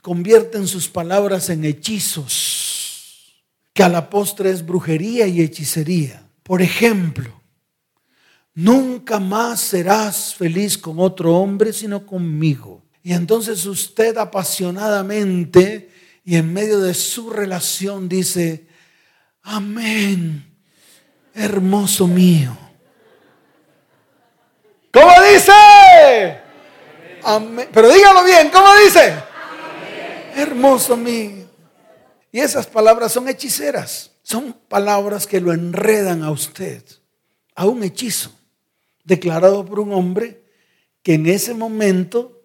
[0.02, 3.42] convierten sus palabras en hechizos,
[3.72, 6.28] que a la postre es brujería y hechicería.
[6.44, 7.42] Por ejemplo,
[8.58, 12.82] Nunca más serás feliz con otro hombre, sino conmigo.
[13.04, 15.90] Y entonces usted apasionadamente
[16.24, 18.66] y en medio de su relación dice,
[19.44, 20.58] amén,
[21.34, 22.58] hermoso mío.
[24.94, 26.45] ¿Cómo dice?
[27.26, 27.68] Amén.
[27.74, 29.14] Pero dígalo bien, ¿cómo dice?
[30.36, 31.46] Hermoso mío.
[32.32, 34.12] Y esas palabras son hechiceras.
[34.22, 36.84] Son palabras que lo enredan a usted
[37.56, 38.32] a un hechizo
[39.04, 40.44] declarado por un hombre
[41.02, 42.42] que en ese momento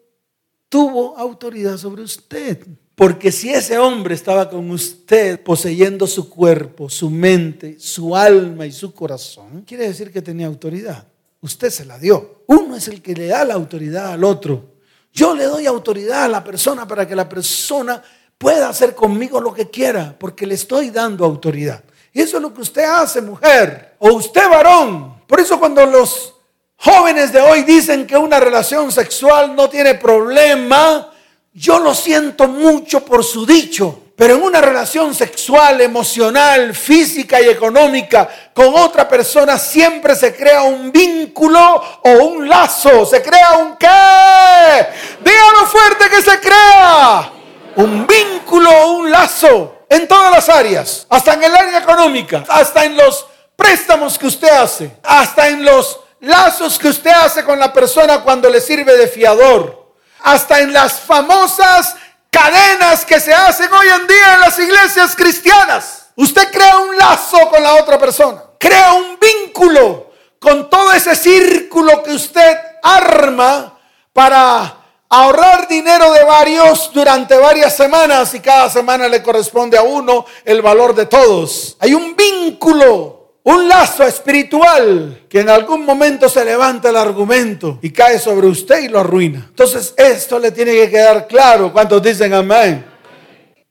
[0.68, 2.66] tuvo autoridad sobre usted.
[2.94, 8.72] Porque si ese hombre estaba con usted poseyendo su cuerpo, su mente, su alma y
[8.72, 11.08] su corazón, quiere decir que tenía autoridad.
[11.40, 12.42] Usted se la dio.
[12.46, 14.69] Uno es el que le da la autoridad al otro.
[15.12, 18.02] Yo le doy autoridad a la persona para que la persona
[18.38, 21.82] pueda hacer conmigo lo que quiera, porque le estoy dando autoridad.
[22.12, 25.20] Y eso es lo que usted hace, mujer, o usted, varón.
[25.26, 26.34] Por eso cuando los
[26.76, 31.12] jóvenes de hoy dicen que una relación sexual no tiene problema,
[31.52, 34.04] yo lo siento mucho por su dicho.
[34.20, 40.62] Pero en una relación sexual, emocional, física y económica con otra persona siempre se crea
[40.62, 43.06] un vínculo o un lazo.
[43.06, 44.86] Se crea un qué.
[45.24, 47.32] Dígalo fuerte que se crea.
[47.76, 52.84] Un vínculo o un lazo en todas las áreas, hasta en el área económica, hasta
[52.84, 57.72] en los préstamos que usted hace, hasta en los lazos que usted hace con la
[57.72, 61.96] persona cuando le sirve de fiador, hasta en las famosas
[62.30, 66.06] cadenas que se hacen hoy en día en las iglesias cristianas.
[66.16, 72.02] Usted crea un lazo con la otra persona, crea un vínculo con todo ese círculo
[72.02, 73.78] que usted arma
[74.12, 74.76] para
[75.08, 80.62] ahorrar dinero de varios durante varias semanas y cada semana le corresponde a uno el
[80.62, 81.76] valor de todos.
[81.80, 87.90] Hay un vínculo, un lazo espiritual que en algún momento se levanta el argumento y
[87.90, 89.46] cae sobre usted y lo arruina.
[89.48, 91.72] Entonces esto le tiene que quedar claro.
[91.72, 92.84] ¿Cuántos dicen amén?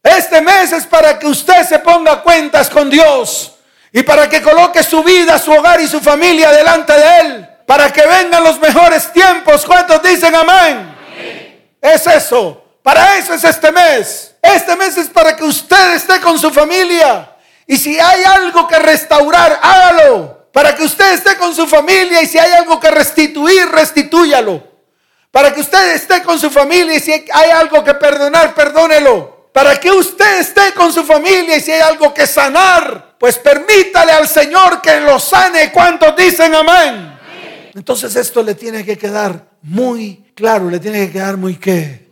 [0.01, 3.55] Este mes es para que usted se ponga cuentas con Dios
[3.91, 7.49] y para que coloque su vida, su hogar y su familia delante de Él.
[7.65, 9.63] Para que vengan los mejores tiempos.
[9.65, 10.95] ¿Cuántos dicen amén?
[11.79, 12.63] Es eso.
[12.82, 14.36] Para eso es este mes.
[14.41, 17.29] Este mes es para que usted esté con su familia.
[17.69, 20.49] Y si hay algo que restaurar, hágalo.
[20.51, 24.67] Para que usted esté con su familia y si hay algo que restituir, restitúyalo.
[25.29, 29.51] Para que usted esté con su familia y si hay algo que perdonar, perdónelo.
[29.53, 34.13] Para que usted esté con su familia y si hay algo que sanar, pues permítale
[34.13, 35.71] al Señor que lo sane.
[35.71, 37.19] ¿Cuántos dicen amén?
[37.75, 42.10] Entonces esto le tiene que quedar muy claro, le tiene que quedar muy qué.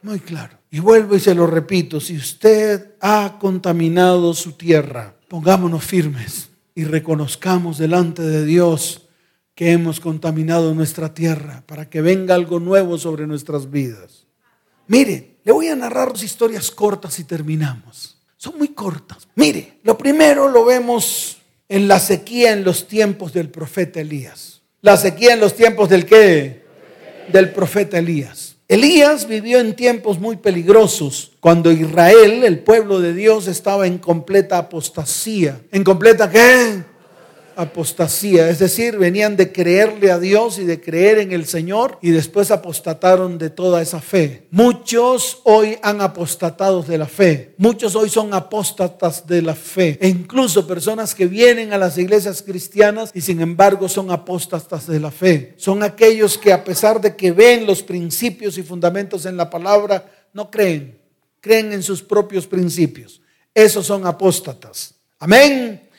[0.00, 0.59] Muy claro.
[0.70, 6.84] Y vuelvo y se lo repito, si usted ha contaminado su tierra, pongámonos firmes y
[6.84, 9.08] reconozcamos delante de Dios
[9.54, 14.26] que hemos contaminado nuestra tierra para que venga algo nuevo sobre nuestras vidas.
[14.86, 18.16] Mire, le voy a narrar dos historias cortas y terminamos.
[18.36, 19.28] Son muy cortas.
[19.34, 24.62] Mire, lo primero lo vemos en la sequía en los tiempos del profeta Elías.
[24.80, 26.64] La sequía en los tiempos del qué?
[27.30, 28.49] del profeta Elías.
[28.70, 34.58] Elías vivió en tiempos muy peligrosos, cuando Israel, el pueblo de Dios, estaba en completa
[34.58, 35.60] apostasía.
[35.72, 36.84] ¿En completa qué?
[37.60, 42.10] Apostasía, es decir, venían de creerle a Dios y de creer en el Señor y
[42.10, 44.46] después apostataron de toda esa fe.
[44.50, 50.08] Muchos hoy han apostatado de la fe, muchos hoy son apóstatas de la fe e
[50.08, 55.10] incluso personas que vienen a las iglesias cristianas y sin embargo son apóstatas de la
[55.10, 55.54] fe.
[55.56, 60.10] Son aquellos que a pesar de que ven los principios y fundamentos en la palabra,
[60.32, 60.98] no creen,
[61.40, 63.20] creen en sus propios principios.
[63.54, 64.94] Esos son apóstatas.
[65.18, 65.89] Amén.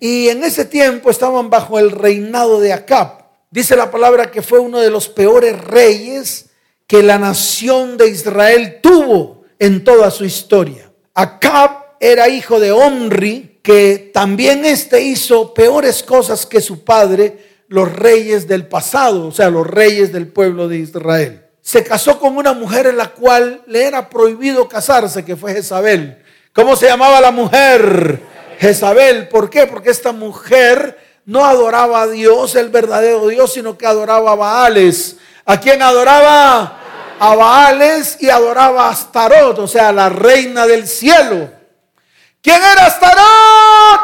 [0.00, 3.26] Y en ese tiempo estaban bajo el reinado de Acab.
[3.50, 6.50] Dice la palabra que fue uno de los peores reyes
[6.86, 10.90] que la nación de Israel tuvo en toda su historia.
[11.14, 17.92] Acab era hijo de Omri, que también este hizo peores cosas que su padre, los
[17.92, 21.46] reyes del pasado, o sea, los reyes del pueblo de Israel.
[21.62, 26.22] Se casó con una mujer en la cual le era prohibido casarse, que fue Jezabel.
[26.52, 28.20] ¿Cómo se llamaba la mujer?
[28.58, 29.28] Jezabel.
[29.28, 29.66] ¿Por qué?
[29.66, 35.16] Porque esta mujer no adoraba a Dios, el verdadero Dios, sino que adoraba a Baales.
[35.44, 36.80] ¿A quién adoraba?
[37.18, 41.50] A Baales y adoraba a Astarot, o sea, la reina del cielo.
[42.40, 44.00] ¿Quién era Astarot?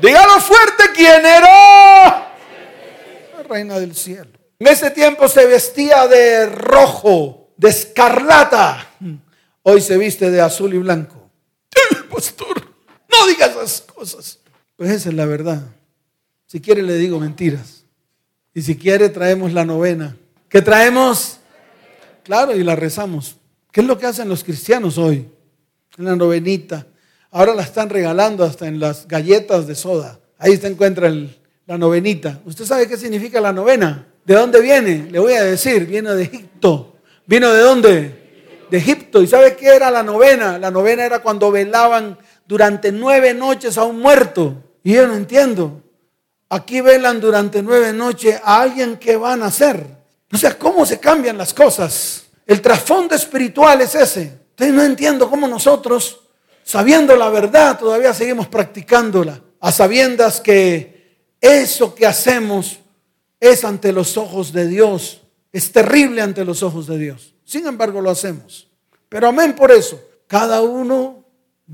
[0.00, 2.34] Dígalo fuerte, ¿quién era?
[3.36, 4.30] La reina del cielo.
[4.58, 8.86] En ese tiempo se vestía de rojo, de escarlata.
[9.62, 11.30] Hoy se viste de azul y blanco.
[12.10, 12.49] Pastor,
[13.20, 14.38] no diga esas cosas.
[14.76, 15.62] Pues esa es la verdad.
[16.46, 17.84] Si quiere le digo mentiras.
[18.54, 20.16] Y si quiere traemos la novena.
[20.48, 21.38] ¿Qué traemos?
[22.24, 23.36] Claro, y la rezamos.
[23.70, 25.28] ¿Qué es lo que hacen los cristianos hoy?
[25.96, 26.86] En la novenita.
[27.30, 30.18] Ahora la están regalando hasta en las galletas de soda.
[30.38, 31.12] Ahí se encuentra
[31.66, 32.40] la novenita.
[32.44, 34.06] ¿Usted sabe qué significa la novena?
[34.24, 35.08] ¿De dónde viene?
[35.10, 36.96] Le voy a decir, viene de Egipto.
[37.26, 38.66] ¿Vino de dónde?
[38.70, 39.22] De Egipto.
[39.22, 40.58] ¿Y sabe qué era la novena?
[40.58, 42.18] La novena era cuando velaban
[42.50, 44.56] durante nueve noches a un muerto.
[44.82, 45.84] Y yo no entiendo.
[46.48, 49.86] Aquí velan durante nueve noches a alguien que va a nacer.
[50.32, 52.24] O sea, ¿cómo se cambian las cosas?
[52.44, 54.22] El trasfondo espiritual es ese.
[54.50, 56.22] Entonces no entiendo cómo nosotros,
[56.64, 62.80] sabiendo la verdad, todavía seguimos practicándola, a sabiendas que eso que hacemos
[63.38, 65.20] es ante los ojos de Dios,
[65.52, 67.32] es terrible ante los ojos de Dios.
[67.44, 68.66] Sin embargo, lo hacemos.
[69.08, 70.00] Pero amén por eso.
[70.26, 71.19] Cada uno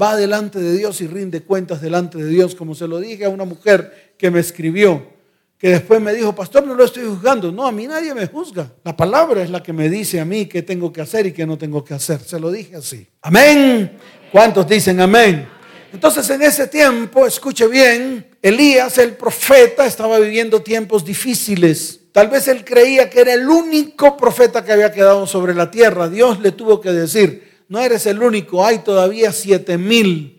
[0.01, 3.29] va delante de Dios y rinde cuentas delante de Dios, como se lo dije a
[3.29, 5.17] una mujer que me escribió
[5.59, 7.51] que después me dijo, pastor, no lo estoy juzgando.
[7.51, 8.71] No, a mí nadie me juzga.
[8.85, 11.47] La palabra es la que me dice a mí qué tengo que hacer y qué
[11.47, 12.21] no tengo que hacer.
[12.21, 13.07] Se lo dije así.
[13.23, 13.97] Amén.
[14.31, 15.49] ¿Cuántos dicen amén?
[15.93, 22.01] Entonces en ese tiempo, escuche bien, Elías, el profeta, estaba viviendo tiempos difíciles.
[22.13, 26.09] Tal vez él creía que era el único profeta que había quedado sobre la tierra.
[26.11, 30.37] Dios le tuvo que decir, no eres el único, hay todavía siete mil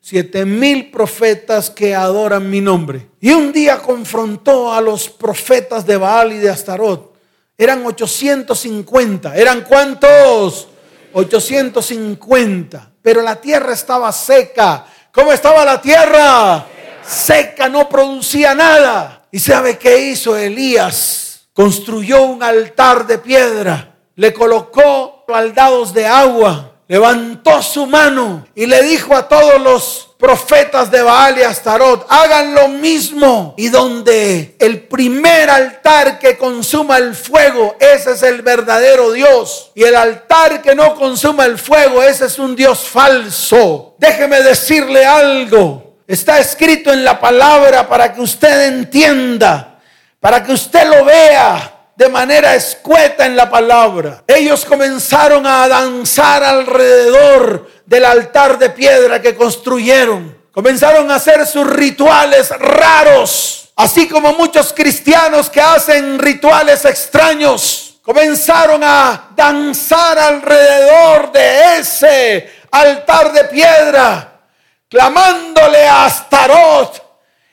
[0.00, 3.10] siete mil profetas que adoran mi nombre.
[3.20, 7.14] Y un día confrontó a los profetas de Baal y de Astarot.
[7.56, 9.36] Eran 850.
[9.36, 10.68] ¿Eran cuántos?
[11.12, 12.92] 850.
[13.02, 14.86] Pero la tierra estaba seca.
[15.12, 16.66] ¿Cómo estaba la tierra?
[17.06, 19.26] Seca, no producía nada.
[19.30, 21.48] ¿Y sabe qué hizo Elías?
[21.52, 23.94] Construyó un altar de piedra.
[24.16, 30.90] Le colocó baldados de agua levantó su mano y le dijo a todos los profetas
[30.90, 33.54] de Baal y Astarot, hagan lo mismo.
[33.56, 39.70] Y donde el primer altar que consuma el fuego, ese es el verdadero Dios.
[39.76, 43.94] Y el altar que no consuma el fuego, ese es un Dios falso.
[43.96, 45.94] Déjeme decirle algo.
[46.08, 49.78] Está escrito en la palabra para que usted entienda,
[50.18, 54.24] para que usted lo vea de manera escueta en la palabra.
[54.26, 60.34] Ellos comenzaron a danzar alrededor del altar de piedra que construyeron.
[60.50, 67.98] Comenzaron a hacer sus rituales raros, así como muchos cristianos que hacen rituales extraños.
[68.00, 74.40] Comenzaron a danzar alrededor de ese altar de piedra,
[74.88, 77.09] clamándole a Astarot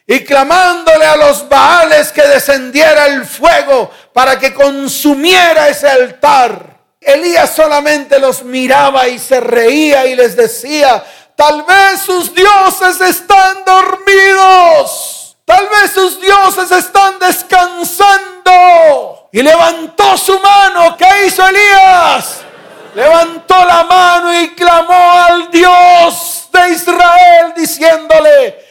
[0.09, 6.77] y clamándole a los Baales que descendiera el fuego para que consumiera ese altar.
[7.01, 11.03] Elías solamente los miraba y se reía y les decía,
[11.35, 19.27] tal vez sus dioses están dormidos, tal vez sus dioses están descansando.
[19.33, 22.39] Y levantó su mano, ¿qué hizo Elías?
[22.95, 28.66] Levantó la mano y clamó al Dios de Israel diciéndole,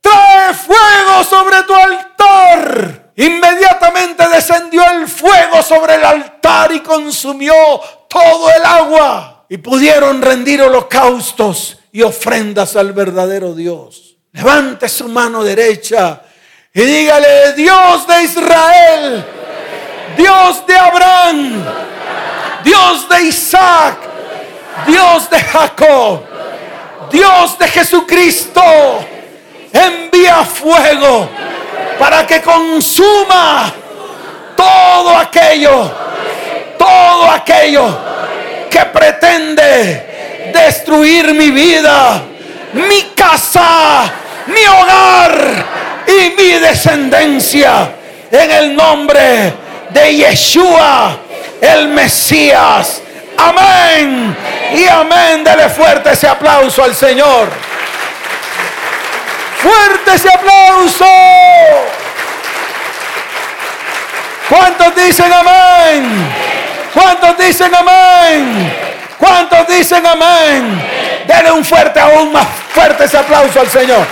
[0.00, 3.12] trae fuego sobre tu altar.
[3.16, 7.54] Inmediatamente descendió el fuego sobre el altar y consumió
[8.08, 9.44] todo el agua.
[9.48, 14.16] Y pudieron rendir holocaustos y ofrendas al verdadero Dios.
[14.32, 16.22] Levante su mano derecha
[16.72, 19.24] y dígale, Dios de Israel,
[20.16, 21.64] Dios de Abraham,
[22.62, 23.98] Dios de Isaac,
[24.86, 26.20] Dios de Jacob,
[27.10, 28.62] Dios de Jesucristo
[29.72, 31.28] envía fuego
[31.98, 33.72] para que consuma
[34.56, 35.90] todo aquello,
[36.78, 37.98] todo aquello
[38.70, 42.22] que pretende destruir mi vida,
[42.74, 44.10] mi casa,
[44.46, 45.64] mi hogar
[46.06, 47.92] y mi descendencia.
[48.30, 49.52] En el nombre
[49.90, 51.16] de Yeshua,
[51.60, 53.02] el Mesías.
[53.38, 54.36] Amén.
[54.74, 55.44] Y amén.
[55.44, 57.48] Dele fuerte ese aplauso al Señor.
[59.62, 61.04] Fuerte ese aplauso.
[64.48, 66.32] ¿Cuántos dicen amén?
[66.94, 68.72] ¿Cuántos dicen amén?
[69.18, 70.80] ¿Cuántos dicen amén?
[71.26, 74.06] Denle un fuerte, aún más fuerte ese aplauso al Señor.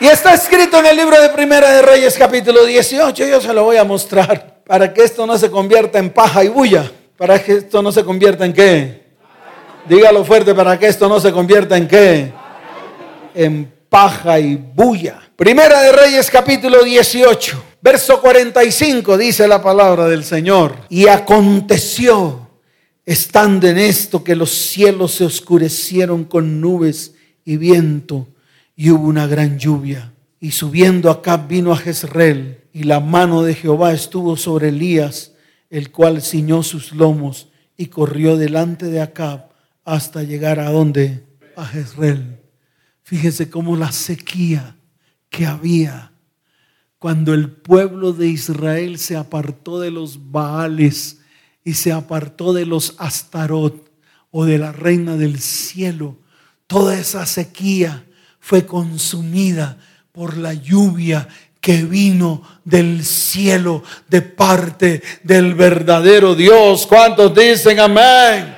[0.00, 3.26] Y está escrito en el libro de Primera de Reyes capítulo 18.
[3.26, 6.48] Yo se lo voy a mostrar para que esto no se convierta en paja y
[6.48, 9.04] bulla para que esto no se convierta en qué.
[9.88, 12.32] Dígalo fuerte para que esto no se convierta en qué.
[13.34, 15.20] En paja y bulla.
[15.36, 20.76] Primera de Reyes capítulo 18, verso 45 dice la palabra del Señor.
[20.88, 22.48] Y aconteció,
[23.04, 28.28] estando en esto, que los cielos se oscurecieron con nubes y viento
[28.76, 33.54] y hubo una gran lluvia Y subiendo acá vino a Jezreel, y la mano de
[33.54, 35.33] Jehová estuvo sobre Elías,
[35.70, 39.48] el cual ciñó sus lomos y corrió delante de Acab
[39.84, 41.26] hasta llegar a donde?
[41.56, 42.40] A Jezreel.
[43.02, 44.76] Fíjese cómo la sequía
[45.28, 46.14] que había
[47.04, 51.20] cuando el pueblo de Israel se apartó de los Baales
[51.62, 53.92] y se apartó de los Astarot
[54.30, 56.16] o de la reina del cielo,
[56.66, 58.06] toda esa sequía
[58.40, 59.76] fue consumida
[60.12, 61.28] por la lluvia
[61.64, 66.86] que vino del cielo de parte del verdadero Dios.
[66.86, 68.54] ¿Cuántos dicen amén?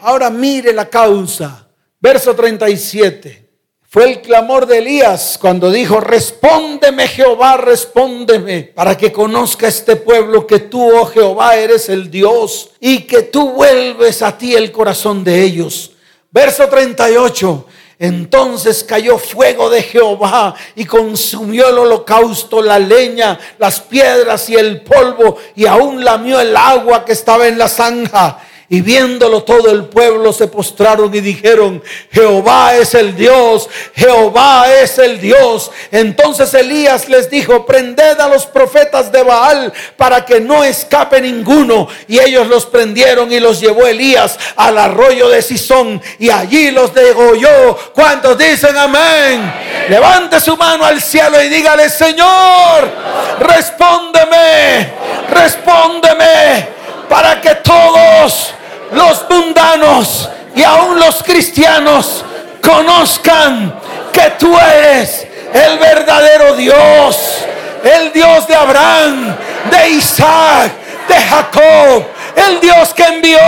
[0.00, 1.68] Ahora mire la causa.
[2.00, 3.50] Verso 37.
[3.86, 10.46] Fue el clamor de Elías cuando dijo, respóndeme Jehová, respóndeme, para que conozca este pueblo
[10.46, 15.22] que tú, oh Jehová, eres el Dios y que tú vuelves a ti el corazón
[15.22, 15.92] de ellos.
[16.30, 17.66] Verso 38.
[18.00, 24.82] Entonces cayó fuego de Jehová y consumió el holocausto, la leña, las piedras y el
[24.82, 28.38] polvo, y aún lamió el agua que estaba en la zanja.
[28.70, 34.98] Y viéndolo todo el pueblo se postraron y dijeron, Jehová es el Dios, Jehová es
[34.98, 35.70] el Dios.
[35.90, 41.88] Entonces Elías les dijo, prended a los profetas de Baal para que no escape ninguno.
[42.08, 46.92] Y ellos los prendieron y los llevó Elías al arroyo de Sison y allí los
[46.92, 47.74] degolló.
[47.94, 49.50] ¿Cuántos dicen amén?
[49.88, 52.92] Levante su mano al cielo y dígale, Señor,
[53.40, 54.92] respóndeme,
[55.30, 56.68] respóndeme
[57.08, 58.52] para que todos
[58.92, 62.24] los mundanos y aún los cristianos
[62.62, 63.74] conozcan
[64.12, 67.38] que tú eres el verdadero Dios,
[67.84, 69.36] el Dios de Abraham,
[69.70, 70.72] de Isaac,
[71.08, 72.04] de Jacob,
[72.36, 73.38] el Dios que envió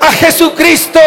[0.00, 1.00] a Jesucristo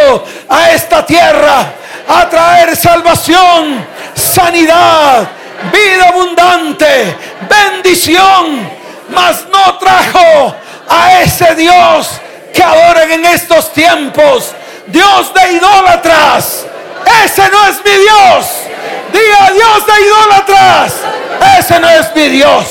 [0.50, 1.74] a esta tierra
[2.08, 5.28] a traer salvación, sanidad,
[5.72, 7.16] vida abundante,
[7.50, 8.68] bendición,
[9.10, 10.56] mas no trajo
[10.90, 12.20] a ese Dios
[12.54, 14.52] que adoren en estos tiempos.
[14.88, 16.66] Dios de idólatras.
[17.24, 18.46] Ese no es mi Dios.
[19.12, 20.94] Diga Dios de idólatras.
[21.60, 22.66] Ese no es mi Dios.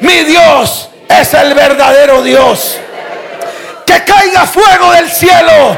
[0.00, 2.76] Mi Dios es el verdadero Dios.
[3.86, 5.76] Que caiga fuego del cielo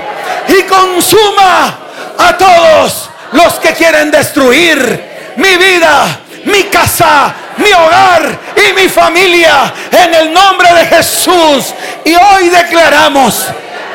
[0.48, 1.78] y consuma
[2.18, 9.72] a todos los que quieren destruir mi vida, mi casa, mi hogar y mi familia
[9.90, 11.74] en el nombre de Jesús.
[12.04, 13.46] Y hoy declaramos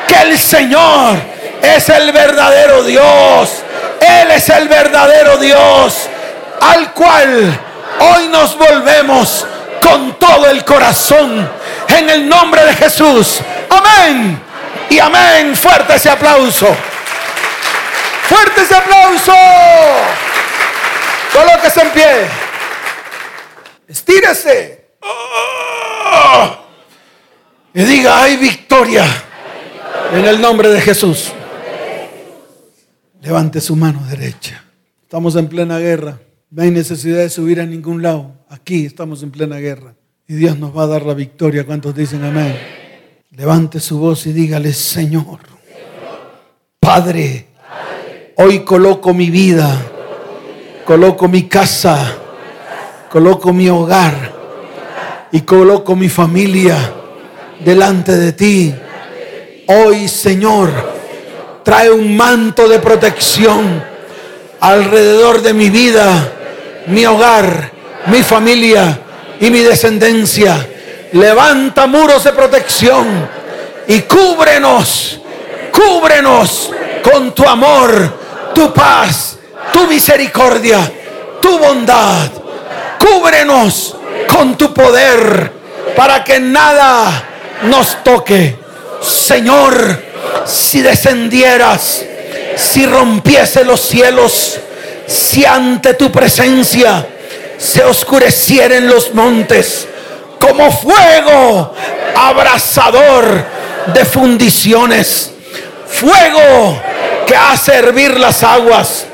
[0.06, 1.16] que el Señor
[1.62, 3.50] es el verdadero Dios.
[4.00, 6.08] Él es el verdadero Dios
[6.60, 7.58] al cual
[7.98, 9.46] hoy nos volvemos
[9.80, 11.48] con todo el corazón
[11.88, 13.40] en el nombre de Jesús.
[13.70, 14.40] Amén.
[14.90, 15.56] Y amén.
[15.56, 16.74] Fuerte ese aplauso.
[18.28, 19.34] Fuerte ese aplauso.
[21.32, 22.45] Colóquese en pie.
[23.88, 24.86] Estírese.
[27.74, 29.04] Y diga, hay victoria
[30.12, 31.32] en el nombre de Jesús.
[33.20, 34.64] Levante su mano derecha.
[35.02, 36.18] Estamos en plena guerra.
[36.50, 38.32] No hay necesidad de subir a ningún lado.
[38.48, 39.94] Aquí estamos en plena guerra.
[40.26, 41.66] Y Dios nos va a dar la victoria.
[41.66, 42.56] ¿Cuántos dicen amén?
[43.30, 45.40] Levante su voz y dígale, Señor,
[46.80, 47.48] Padre,
[48.36, 49.78] hoy coloco mi vida,
[50.86, 52.16] coloco mi casa
[53.16, 54.12] coloco mi hogar
[55.32, 56.76] y coloco mi familia
[57.60, 58.74] delante de ti.
[59.68, 60.70] Hoy, Señor,
[61.62, 63.82] trae un manto de protección
[64.60, 66.30] alrededor de mi vida,
[66.88, 67.72] mi hogar,
[68.08, 69.00] mi familia
[69.40, 70.68] y mi descendencia.
[71.12, 73.06] Levanta muros de protección
[73.88, 75.22] y cúbrenos,
[75.72, 76.70] cúbrenos
[77.02, 79.38] con tu amor, tu paz,
[79.72, 80.92] tu misericordia,
[81.40, 82.44] tu bondad
[83.06, 83.94] Cúbrenos
[84.28, 85.52] con tu poder
[85.94, 87.24] para que nada
[87.62, 88.56] nos toque.
[89.00, 90.02] Señor,
[90.44, 92.04] si descendieras,
[92.56, 94.58] si rompiese los cielos,
[95.06, 97.06] si ante tu presencia
[97.56, 99.86] se oscurecieren los montes
[100.40, 101.74] como fuego
[102.16, 103.44] abrasador
[103.86, 105.30] de fundiciones,
[105.86, 106.82] fuego
[107.24, 109.06] que hace hervir las aguas,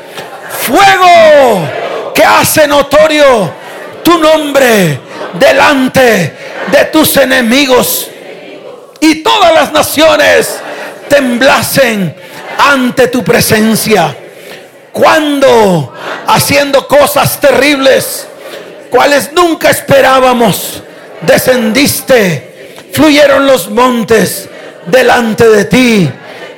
[0.67, 1.69] fuego
[2.15, 3.62] que hace notorio
[4.03, 4.99] tu nombre
[5.35, 6.33] delante
[6.71, 8.09] de tus enemigos.
[9.01, 10.59] Y todas las naciones
[11.09, 12.15] temblasen
[12.59, 14.17] ante tu presencia.
[14.93, 15.93] Cuando
[16.27, 18.27] haciendo cosas terribles,
[18.91, 20.83] cuales nunca esperábamos,
[21.23, 24.49] descendiste, fluyeron los montes
[24.87, 26.11] delante de ti,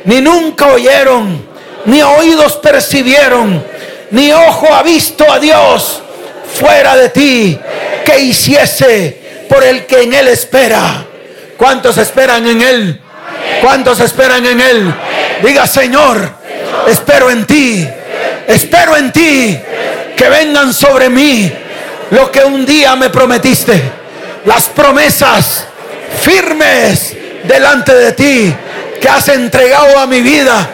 [0.05, 1.47] ni nunca oyeron,
[1.87, 3.65] ni oídos percibieron,
[4.11, 6.04] ni ojo ha visto a Dios
[6.59, 7.59] fuera de ti
[8.05, 11.07] que hiciese por el que en él espera.
[11.57, 13.01] ¿Cuántos esperan en él?
[13.61, 14.95] ¿Cuántos esperan en él?
[15.43, 16.31] Diga, Señor,
[16.89, 17.89] espero en ti.
[18.47, 19.59] Espero en ti
[20.17, 21.51] que vengan sobre mí
[22.11, 23.83] lo que un día me prometiste.
[24.45, 25.65] Las promesas
[26.21, 28.55] firmes delante de ti
[29.01, 30.69] que has entregado a mi vida,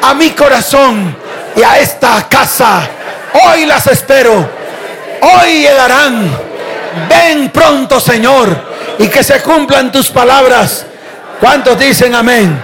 [0.00, 1.16] a mi corazón
[1.56, 2.88] y a esta casa.
[3.44, 4.61] Hoy las espero.
[5.22, 6.30] Hoy llegarán.
[7.08, 8.54] Ven pronto, Señor,
[8.98, 10.84] y que se cumplan tus palabras.
[11.40, 12.60] ¿Cuántos dicen amén?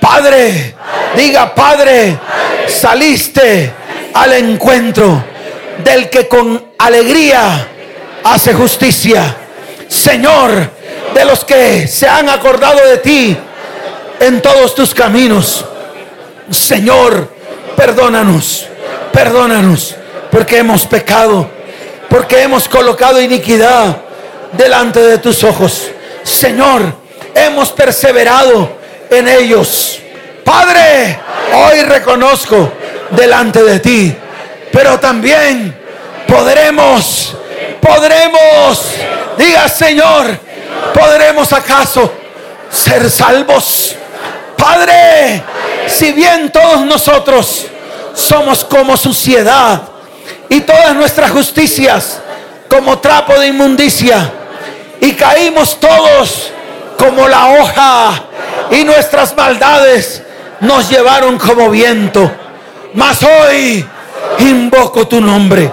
[0.00, 0.74] Padre,
[1.16, 2.18] diga Padre,
[2.66, 3.72] saliste
[4.14, 5.22] al encuentro
[5.84, 7.68] del que con alegría
[8.24, 9.36] hace justicia.
[9.86, 10.70] Señor,
[11.14, 13.36] de los que se han acordado de ti
[14.18, 15.64] en todos tus caminos.
[16.50, 17.32] Señor,
[17.76, 18.66] perdónanos,
[19.12, 19.94] perdónanos,
[20.30, 21.48] porque hemos pecado,
[22.12, 23.96] porque hemos colocado iniquidad
[24.52, 25.88] delante de tus ojos.
[26.22, 26.94] Señor,
[27.34, 28.70] hemos perseverado
[29.08, 29.98] en ellos.
[30.44, 31.18] Padre,
[31.54, 32.70] hoy reconozco
[33.12, 34.14] delante de ti,
[34.70, 35.74] pero también
[36.28, 37.34] podremos,
[37.80, 38.84] podremos,
[39.38, 40.38] diga Señor,
[40.92, 42.12] podremos acaso
[42.70, 43.96] ser salvos.
[44.58, 45.42] Padre,
[45.86, 47.64] si bien todos nosotros
[48.14, 49.91] somos como suciedad
[50.48, 52.20] y todas nuestras justicias
[52.68, 54.32] como trapo de inmundicia
[55.00, 56.52] y caímos todos
[56.98, 58.22] como la hoja
[58.70, 60.22] y nuestras maldades
[60.60, 62.30] nos llevaron como viento.
[62.94, 63.84] Mas hoy
[64.38, 65.70] invoco tu nombre.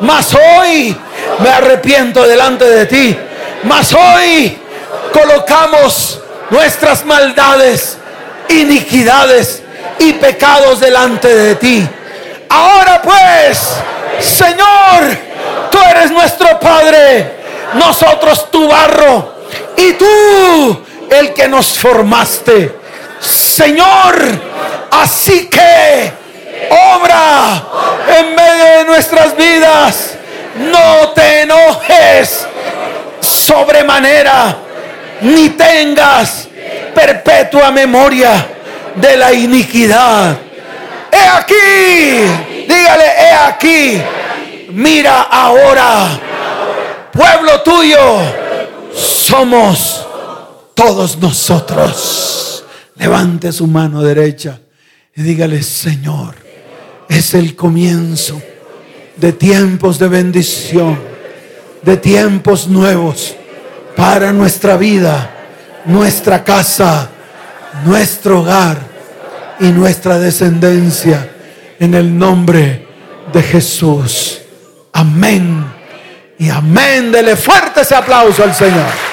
[0.00, 0.96] Mas hoy
[1.38, 3.16] me arrepiento delante de ti.
[3.64, 4.58] Mas hoy
[5.12, 7.98] colocamos nuestras maldades,
[8.48, 9.62] iniquidades
[9.98, 11.88] y pecados delante de ti.
[12.48, 13.74] Ahora pues,
[14.22, 15.16] Señor,
[15.70, 17.32] tú eres nuestro Padre,
[17.74, 19.34] nosotros tu barro
[19.76, 22.76] y tú el que nos formaste.
[23.20, 24.14] Señor,
[24.90, 26.12] así que
[26.70, 27.62] obra
[28.18, 30.14] en medio de nuestras vidas.
[30.56, 32.46] No te enojes
[33.20, 34.56] sobremanera,
[35.22, 36.48] ni tengas
[36.94, 38.46] perpetua memoria
[38.94, 40.36] de la iniquidad.
[41.10, 44.02] He aquí, dígale, he aquí,
[44.72, 46.20] mira ahora,
[47.12, 48.20] pueblo tuyo,
[48.94, 50.06] somos
[50.74, 52.64] todos nosotros.
[52.96, 54.60] Levante su mano derecha
[55.14, 56.34] y dígale, Señor,
[57.08, 58.40] es el comienzo
[59.16, 60.98] de tiempos de bendición,
[61.82, 63.34] de tiempos nuevos
[63.96, 65.30] para nuestra vida,
[65.84, 67.10] nuestra casa,
[67.84, 68.78] nuestro hogar
[69.60, 71.31] y nuestra descendencia
[71.82, 72.86] en el nombre
[73.32, 74.40] de Jesús.
[74.92, 75.66] Amén.
[76.38, 77.10] Y amén.
[77.10, 79.11] Dele fuerte ese aplauso al Señor.